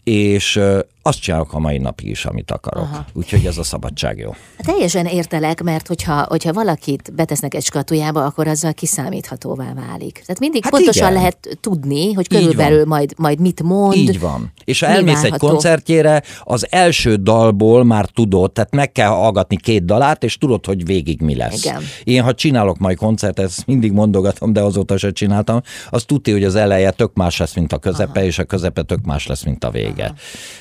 és 0.04 0.60
azt 1.02 1.20
csinálok 1.20 1.52
a 1.52 1.58
mai 1.58 1.78
napig 1.78 2.08
is, 2.08 2.24
amit 2.24 2.50
akarok. 2.50 2.84
Aha. 2.84 3.04
Úgyhogy 3.12 3.46
ez 3.46 3.58
a 3.58 3.62
szabadság 3.62 4.18
jó. 4.18 4.34
Teljesen 4.58 5.06
értelek, 5.06 5.62
mert 5.62 5.86
hogyha, 5.86 6.26
hogyha 6.28 6.52
valakit 6.52 7.14
betesznek 7.14 7.54
egy 7.54 7.64
skatujába, 7.64 8.24
akkor 8.24 8.48
azzal 8.48 8.72
kiszámíthatóvá 8.72 9.74
válik. 9.74 10.12
Tehát 10.12 10.38
mindig 10.38 10.62
hát 10.62 10.72
pontosan 10.72 11.10
igen. 11.10 11.18
lehet 11.18 11.58
tudni, 11.60 12.12
hogy 12.12 12.28
körülbelül 12.28 12.84
majd, 12.84 13.14
majd 13.16 13.40
mit 13.40 13.62
mond. 13.62 13.94
Így 13.94 14.20
van. 14.20 14.52
És 14.64 14.80
ha 14.80 14.86
elmész 14.86 15.22
egy 15.22 15.38
koncertjére, 15.38 16.22
az 16.42 16.66
első 16.70 17.14
dalból 17.14 17.84
már 17.84 18.06
tudod, 18.06 18.52
tehát 18.52 18.74
meg 18.74 18.92
kell 18.92 19.08
hallgatni 19.08 19.56
két 19.56 19.84
dalát, 19.84 20.24
és 20.24 20.38
tudod, 20.38 20.66
hogy 20.66 20.86
végig 20.86 21.20
mi 21.20 21.34
lesz. 21.34 21.64
Igen. 21.64 21.82
Én, 22.04 22.22
ha 22.22 22.34
csinálok 22.34 22.78
majd 22.78 22.96
koncertet, 22.96 23.44
ezt 23.44 23.66
mindig 23.66 23.92
mondogatom, 23.92 24.52
de 24.52 24.60
azóta 24.60 24.96
se 24.96 25.10
csináltam, 25.10 25.60
az 25.90 26.04
tudja, 26.04 26.32
hogy 26.32 26.44
az 26.44 26.54
eleje 26.54 26.90
tök 26.90 27.14
más 27.14 27.38
lesz, 27.38 27.54
mint 27.54 27.72
a 27.72 27.78
közepe, 27.78 28.18
Aha. 28.18 28.28
és 28.28 28.38
a 28.38 28.44
közepe 28.44 28.82
tök 28.82 29.04
más 29.04 29.26
lesz, 29.26 29.44
mint 29.44 29.64
a 29.64 29.70
vége. 29.70 30.14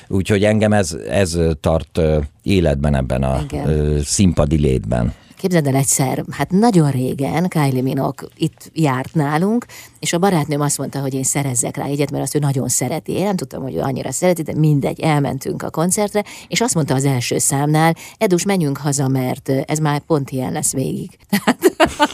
Úgyhogy 0.08 0.31
Úgyhogy 0.32 0.48
engem 0.48 0.72
ez, 0.72 0.96
ez 1.08 1.38
tart 1.60 2.00
életben 2.42 2.94
ebben 2.94 3.22
a 3.22 3.40
Igen. 3.42 4.02
színpadi 4.02 4.58
létben. 4.58 5.14
Képzeld 5.36 5.66
el 5.66 5.74
egyszer, 5.74 6.24
hát 6.30 6.50
nagyon 6.50 6.90
régen 6.90 7.48
Kylie 7.48 7.82
Minogue 7.82 8.28
itt 8.36 8.70
járt 8.74 9.14
nálunk, 9.14 9.66
és 9.98 10.12
a 10.12 10.18
barátnőm 10.18 10.60
azt 10.60 10.78
mondta, 10.78 11.00
hogy 11.00 11.14
én 11.14 11.22
szerezzek 11.22 11.76
rá 11.76 11.84
egyet, 11.84 12.10
mert 12.10 12.22
azt 12.22 12.34
ő 12.34 12.38
nagyon 12.38 12.68
szereti. 12.68 13.12
Én 13.12 13.24
nem 13.24 13.36
tudtam, 13.36 13.62
hogy 13.62 13.74
ő 13.74 13.80
annyira 13.80 14.12
szereti, 14.12 14.42
de 14.42 14.52
mindegy, 14.56 15.00
elmentünk 15.00 15.62
a 15.62 15.70
koncertre, 15.70 16.24
és 16.48 16.60
azt 16.60 16.74
mondta 16.74 16.94
az 16.94 17.04
első 17.04 17.38
számnál, 17.38 17.94
Edus, 18.18 18.44
menjünk 18.44 18.76
haza, 18.76 19.08
mert 19.08 19.48
ez 19.48 19.78
már 19.78 20.00
pont 20.00 20.30
ilyen 20.30 20.52
lesz 20.52 20.72
végig. 20.72 21.18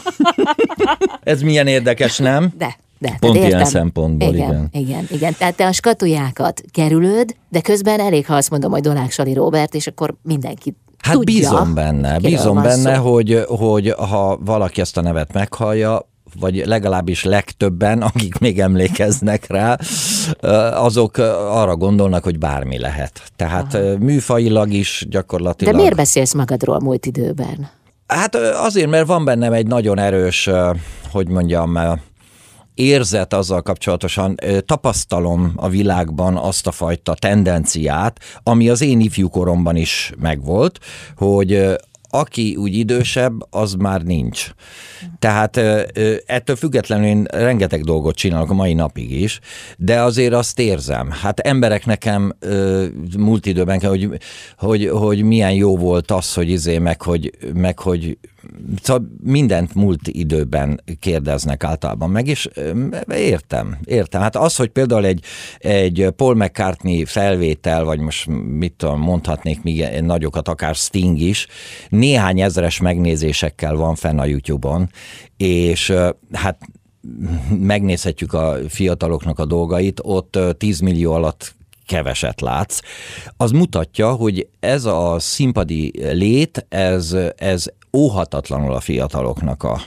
ez 1.23 1.41
milyen 1.41 1.67
érdekes, 1.67 2.17
nem? 2.17 2.53
De, 2.57 2.77
de, 2.99 3.17
Pont 3.19 3.35
értem. 3.35 3.49
ilyen 3.49 3.65
szempontból, 3.65 4.33
igen, 4.33 4.49
igen. 4.49 4.69
Igen, 4.71 5.07
igen. 5.11 5.35
Tehát 5.37 5.55
te 5.55 5.67
a 5.67 5.71
skatujákat 5.71 6.61
kerülöd, 6.71 7.35
de 7.49 7.61
közben 7.61 7.99
elég, 7.99 8.25
ha 8.25 8.35
azt 8.35 8.49
mondom, 8.49 8.71
hogy 8.71 8.81
Dolák 8.81 9.11
Sali 9.11 9.33
Robert, 9.33 9.75
és 9.75 9.87
akkor 9.87 10.15
mindenki 10.21 10.75
Hát 10.97 11.13
tudja, 11.13 11.35
bízom 11.35 11.73
benne, 11.73 12.19
bízom 12.19 12.61
benne, 12.61 12.95
hogy, 12.95 13.43
hogy 13.47 13.93
ha 13.97 14.37
valaki 14.41 14.81
ezt 14.81 14.97
a 14.97 15.01
nevet 15.01 15.33
meghallja, 15.33 16.09
vagy 16.39 16.65
legalábbis 16.65 17.23
legtöbben, 17.23 18.01
akik 18.01 18.37
még 18.37 18.59
emlékeznek 18.59 19.47
rá, 19.47 19.77
azok 20.73 21.17
arra 21.51 21.75
gondolnak, 21.75 22.23
hogy 22.23 22.37
bármi 22.37 22.79
lehet. 22.79 23.21
Tehát 23.35 23.73
Aha. 23.73 23.97
műfajilag 23.99 24.71
is 24.71 25.05
gyakorlatilag... 25.09 25.73
De 25.73 25.79
miért 25.79 25.95
beszélsz 25.95 26.33
magadról 26.33 26.79
múlt 26.79 27.05
időben? 27.05 27.69
Hát 28.07 28.35
azért, 28.35 28.89
mert 28.89 29.07
van 29.07 29.25
bennem 29.25 29.53
egy 29.53 29.67
nagyon 29.67 29.99
erős, 29.99 30.49
hogy 31.11 31.27
mondjam, 31.27 31.79
érzet 32.79 33.33
azzal 33.33 33.61
kapcsolatosan, 33.61 34.35
tapasztalom 34.65 35.51
a 35.55 35.69
világban 35.69 36.37
azt 36.37 36.67
a 36.67 36.71
fajta 36.71 37.13
tendenciát, 37.13 38.19
ami 38.43 38.69
az 38.69 38.81
én 38.81 38.99
ifjúkoromban 38.99 39.75
is 39.75 40.11
megvolt, 40.17 40.79
hogy 41.15 41.77
aki 42.11 42.55
úgy 42.55 42.73
idősebb, 42.73 43.33
az 43.49 43.73
már 43.73 44.01
nincs. 44.01 44.51
Tehát 45.19 45.57
ettől 46.25 46.55
függetlenül 46.55 47.05
én 47.05 47.23
rengeteg 47.31 47.83
dolgot 47.83 48.15
csinálok 48.15 48.49
a 48.49 48.53
mai 48.53 48.73
napig 48.73 49.21
is, 49.21 49.39
de 49.77 50.01
azért 50.01 50.33
azt 50.33 50.59
érzem. 50.59 51.11
Hát 51.11 51.39
emberek 51.39 51.85
nekem 51.85 52.33
múlt 53.17 53.45
időben, 53.45 53.79
hogy, 53.79 54.09
hogy, 54.57 54.89
hogy 54.89 55.23
milyen 55.23 55.53
jó 55.53 55.77
volt 55.77 56.11
az, 56.11 56.33
hogy 56.33 56.49
izé, 56.49 56.77
meg 56.77 57.01
hogy, 57.01 57.31
meg 57.53 57.79
hogy 57.79 58.17
Szóval 58.81 59.07
mindent 59.23 59.73
múlt 59.73 60.07
időben 60.07 60.83
kérdeznek 60.99 61.63
általában 61.63 62.09
meg, 62.09 62.27
és 62.27 62.49
értem, 63.07 63.77
értem. 63.85 64.21
Hát 64.21 64.35
az, 64.35 64.55
hogy 64.55 64.69
például 64.69 65.05
egy, 65.05 65.23
egy 65.57 66.07
Paul 66.15 66.35
McCartney 66.35 67.05
felvétel, 67.05 67.83
vagy 67.83 67.99
most 67.99 68.27
mit 68.57 68.73
tudom, 68.73 68.99
mondhatnék 68.99 69.63
még 69.63 69.85
nagyokat, 70.01 70.47
akár 70.47 70.75
Sting 70.75 71.19
is, 71.19 71.47
néhány 71.89 72.41
ezres 72.41 72.79
megnézésekkel 72.79 73.75
van 73.75 73.95
fenn 73.95 74.19
a 74.19 74.25
YouTube-on, 74.25 74.89
és 75.37 75.93
hát 76.31 76.57
megnézhetjük 77.59 78.33
a 78.33 78.55
fiataloknak 78.67 79.39
a 79.39 79.45
dolgait, 79.45 79.99
ott 80.03 80.39
10 80.57 80.79
millió 80.79 81.13
alatt 81.13 81.57
keveset 81.89 82.41
látsz, 82.41 82.79
az 83.37 83.51
mutatja, 83.51 84.11
hogy 84.11 84.47
ez 84.59 84.85
a 84.85 85.15
színpadi 85.19 85.91
lét, 86.13 86.65
ez, 86.69 87.15
ez 87.35 87.65
óhatatlanul 87.93 88.73
a 88.73 88.79
fiataloknak 88.79 89.63
a, 89.63 89.81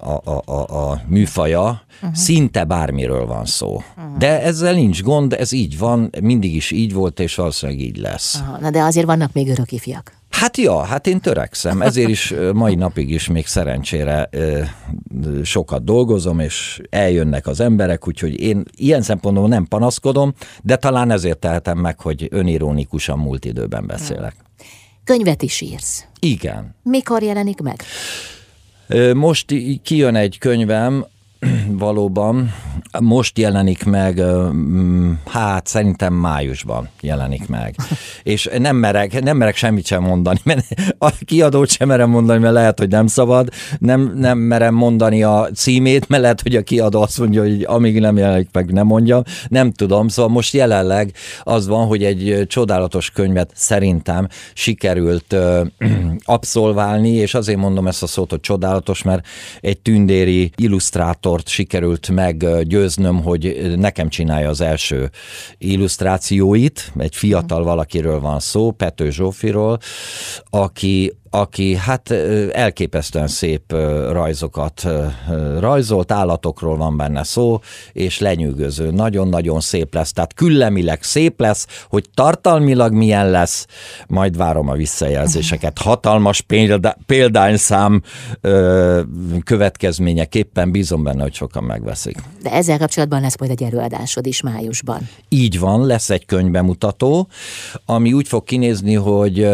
a, 0.00 0.30
a, 0.30 0.42
a, 0.44 0.90
a 0.90 1.00
műfaja, 1.06 1.82
uh-huh. 1.96 2.14
szinte 2.14 2.64
bármiről 2.64 3.26
van 3.26 3.44
szó. 3.44 3.74
Uh-huh. 3.74 4.16
De 4.18 4.42
ezzel 4.42 4.74
nincs 4.74 5.02
gond, 5.02 5.32
ez 5.32 5.52
így 5.52 5.78
van, 5.78 6.10
mindig 6.20 6.54
is 6.54 6.70
így 6.70 6.92
volt, 6.92 7.20
és 7.20 7.34
valószínűleg 7.34 7.80
így 7.80 7.96
lesz. 7.96 8.40
Aha, 8.40 8.58
na 8.60 8.70
de 8.70 8.82
azért 8.82 9.06
vannak 9.06 9.32
még 9.32 9.48
örök 9.48 9.72
ifjak. 9.72 10.16
Hát 10.30 10.56
ja, 10.56 10.82
hát 10.82 11.06
én 11.06 11.20
törekszem, 11.20 11.82
ezért 11.82 12.08
is 12.08 12.34
mai 12.52 12.74
napig 12.74 13.10
is 13.10 13.28
még 13.28 13.46
szerencsére 13.46 14.30
sokat 15.42 15.84
dolgozom, 15.84 16.38
és 16.38 16.80
eljönnek 16.90 17.46
az 17.46 17.60
emberek, 17.60 18.08
úgyhogy 18.08 18.40
én 18.40 18.62
ilyen 18.76 19.02
szempontból 19.02 19.48
nem 19.48 19.64
panaszkodom, 19.64 20.34
de 20.62 20.76
talán 20.76 21.10
ezért 21.10 21.38
tehetem 21.38 21.78
meg, 21.78 22.00
hogy 22.00 22.28
önirónikusan 22.30 23.18
múlt 23.18 23.44
időben 23.44 23.86
beszélek. 23.86 24.34
Könyvet 25.08 25.42
is 25.42 25.60
írsz. 25.60 26.04
Igen. 26.20 26.74
Mikor 26.82 27.22
jelenik 27.22 27.60
meg? 27.60 27.82
Most 29.14 29.54
kijön 29.82 30.14
egy 30.14 30.38
könyvem, 30.38 31.06
valóban 31.78 32.54
most 33.00 33.38
jelenik 33.38 33.84
meg, 33.84 34.22
mm, 34.22 35.12
hát 35.26 35.66
szerintem 35.66 36.14
májusban 36.14 36.88
jelenik 37.00 37.48
meg. 37.48 37.74
És 38.22 38.50
nem 38.58 38.76
merek, 38.76 39.22
nem 39.22 39.36
merek 39.36 39.56
semmit 39.56 39.86
sem 39.86 40.02
mondani, 40.02 40.38
mert 40.44 40.66
a 40.98 41.12
kiadót 41.24 41.70
sem 41.70 41.88
merem 41.88 42.10
mondani, 42.10 42.38
mert 42.38 42.54
lehet, 42.54 42.78
hogy 42.78 42.88
nem 42.88 43.06
szabad. 43.06 43.48
Nem, 43.78 44.12
nem 44.16 44.38
merem 44.38 44.74
mondani 44.74 45.22
a 45.22 45.48
címét, 45.54 46.08
mert 46.08 46.22
lehet, 46.22 46.40
hogy 46.40 46.56
a 46.56 46.62
kiadó 46.62 47.02
azt 47.02 47.18
mondja, 47.18 47.42
hogy 47.42 47.62
amíg 47.62 48.00
nem 48.00 48.16
jelenik 48.16 48.48
meg, 48.52 48.72
nem 48.72 48.86
mondja. 48.86 49.22
Nem 49.48 49.72
tudom, 49.72 50.08
szóval 50.08 50.30
most 50.30 50.54
jelenleg 50.54 51.12
az 51.42 51.66
van, 51.66 51.86
hogy 51.86 52.04
egy 52.04 52.44
csodálatos 52.46 53.10
könyvet 53.10 53.50
szerintem 53.54 54.28
sikerült 54.54 55.32
ö, 55.32 55.62
abszolválni, 56.24 57.10
és 57.10 57.34
azért 57.34 57.58
mondom 57.58 57.86
ezt 57.86 58.02
a 58.02 58.06
szót, 58.06 58.30
hogy 58.30 58.40
csodálatos, 58.40 59.02
mert 59.02 59.26
egy 59.60 59.78
tündéri 59.78 60.50
illusztrátor 60.56 61.27
illusztrátort 61.28 61.48
sikerült 61.48 62.08
meggyőznöm, 62.08 63.22
hogy 63.22 63.72
nekem 63.76 64.08
csinálja 64.08 64.48
az 64.48 64.60
első 64.60 65.10
illusztrációit. 65.58 66.92
Egy 66.96 67.16
fiatal 67.16 67.64
valakiről 67.64 68.20
van 68.20 68.40
szó, 68.40 68.70
Pető 68.70 69.10
Zsófiról, 69.10 69.78
aki 70.50 71.12
aki 71.30 71.76
hát 71.76 72.10
elképesztően 72.52 73.28
szép 73.28 73.72
rajzokat 74.10 74.86
rajzolt, 75.58 76.12
állatokról 76.12 76.76
van 76.76 76.96
benne 76.96 77.24
szó, 77.24 77.58
és 77.92 78.18
lenyűgöző, 78.18 78.90
nagyon-nagyon 78.90 79.60
szép 79.60 79.94
lesz, 79.94 80.12
tehát 80.12 80.34
küllemileg 80.34 81.02
szép 81.02 81.40
lesz, 81.40 81.66
hogy 81.88 82.04
tartalmilag 82.14 82.92
milyen 82.92 83.30
lesz, 83.30 83.66
majd 84.08 84.36
várom 84.36 84.68
a 84.68 84.74
visszajelzéseket. 84.74 85.78
Hatalmas 85.78 86.40
példa, 86.40 86.96
példányszám 87.06 88.02
következményeképpen 89.44 90.70
bízom 90.70 91.02
benne, 91.02 91.22
hogy 91.22 91.34
sokan 91.34 91.64
megveszik. 91.64 92.16
De 92.42 92.52
ezzel 92.52 92.78
kapcsolatban 92.78 93.20
lesz 93.20 93.38
majd 93.38 93.50
egy 93.50 93.62
előadásod 93.62 94.26
is 94.26 94.40
májusban. 94.40 95.08
Így 95.28 95.58
van, 95.58 95.86
lesz 95.86 96.10
egy 96.10 96.26
könyvbemutató, 96.26 97.28
ami 97.86 98.12
úgy 98.12 98.28
fog 98.28 98.44
kinézni, 98.44 98.94
hogy 98.94 99.48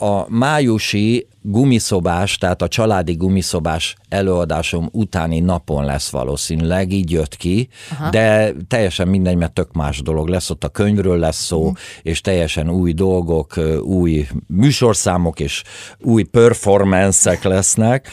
a 0.00 0.26
májusi 0.28 1.26
gumiszobás, 1.42 2.38
tehát 2.38 2.62
a 2.62 2.68
családi 2.68 3.12
gumiszobás 3.14 3.96
előadásom 4.08 4.88
utáni 4.92 5.40
napon 5.40 5.84
lesz 5.84 6.10
valószínűleg, 6.10 6.92
így 6.92 7.10
jött 7.10 7.36
ki, 7.36 7.68
Aha. 7.90 8.10
de 8.10 8.52
teljesen 8.68 9.08
mindegy, 9.08 9.36
mert 9.36 9.52
tök 9.52 9.72
más 9.72 10.02
dolog 10.02 10.28
lesz, 10.28 10.50
ott 10.50 10.64
a 10.64 10.68
könyvről 10.68 11.18
lesz 11.18 11.44
szó, 11.44 11.60
uh-huh. 11.60 11.76
és 12.02 12.20
teljesen 12.20 12.70
új 12.70 12.92
dolgok, 12.92 13.54
új 13.82 14.26
műsorszámok 14.46 15.40
és 15.40 15.62
új 15.98 16.22
performanszek 16.22 17.42
lesznek, 17.42 18.08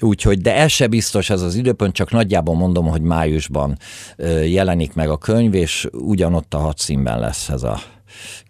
úgyhogy, 0.00 0.40
de 0.40 0.56
ez 0.56 0.70
se 0.70 0.86
biztos 0.86 1.30
ez 1.30 1.42
az 1.42 1.54
időpont, 1.54 1.94
csak 1.94 2.10
nagyjából 2.10 2.54
mondom, 2.54 2.86
hogy 2.86 3.02
májusban 3.02 3.78
jelenik 4.44 4.94
meg 4.94 5.08
a 5.08 5.18
könyv, 5.18 5.54
és 5.54 5.88
ugyanott 5.92 6.54
a 6.54 6.58
hat 6.58 6.78
színben 6.78 7.20
lesz 7.20 7.48
ez 7.48 7.62
a 7.62 7.80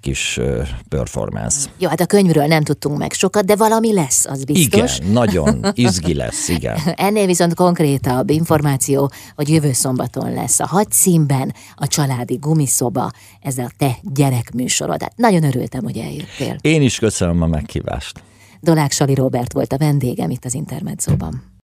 kis 0.00 0.40
performance. 0.88 1.70
Jó, 1.78 1.88
hát 1.88 2.00
a 2.00 2.06
könyvről 2.06 2.46
nem 2.46 2.62
tudtunk 2.62 2.98
meg 2.98 3.12
sokat, 3.12 3.44
de 3.44 3.56
valami 3.56 3.92
lesz, 3.92 4.26
az 4.26 4.44
biztos. 4.44 4.98
Igen, 4.98 5.12
nagyon 5.12 5.66
izgi 5.74 6.14
lesz, 6.14 6.48
igen. 6.48 6.78
Ennél 6.94 7.26
viszont 7.26 7.54
konkrétabb 7.54 8.30
információ, 8.30 9.10
hogy 9.34 9.48
jövő 9.48 9.72
szombaton 9.72 10.32
lesz 10.32 10.60
a 10.60 10.66
hagy 10.66 10.90
színben 10.90 11.54
a 11.74 11.86
családi 11.86 12.34
gumiszoba, 12.34 13.10
ez 13.40 13.58
a 13.58 13.70
te 13.76 13.96
gyerekműsorod. 14.02 15.02
Hát 15.02 15.16
nagyon 15.16 15.44
örültem, 15.44 15.82
hogy 15.82 15.96
eljöttél. 15.96 16.56
Én 16.60 16.82
is 16.82 16.98
köszönöm 16.98 17.42
a 17.42 17.46
meghívást. 17.46 18.22
Dolák 18.60 18.92
Sali 18.92 19.14
Robert 19.14 19.52
volt 19.52 19.72
a 19.72 19.78
vendégem 19.78 20.30
itt 20.30 20.44
az 20.44 20.54
Intermedzóban. 20.54 21.51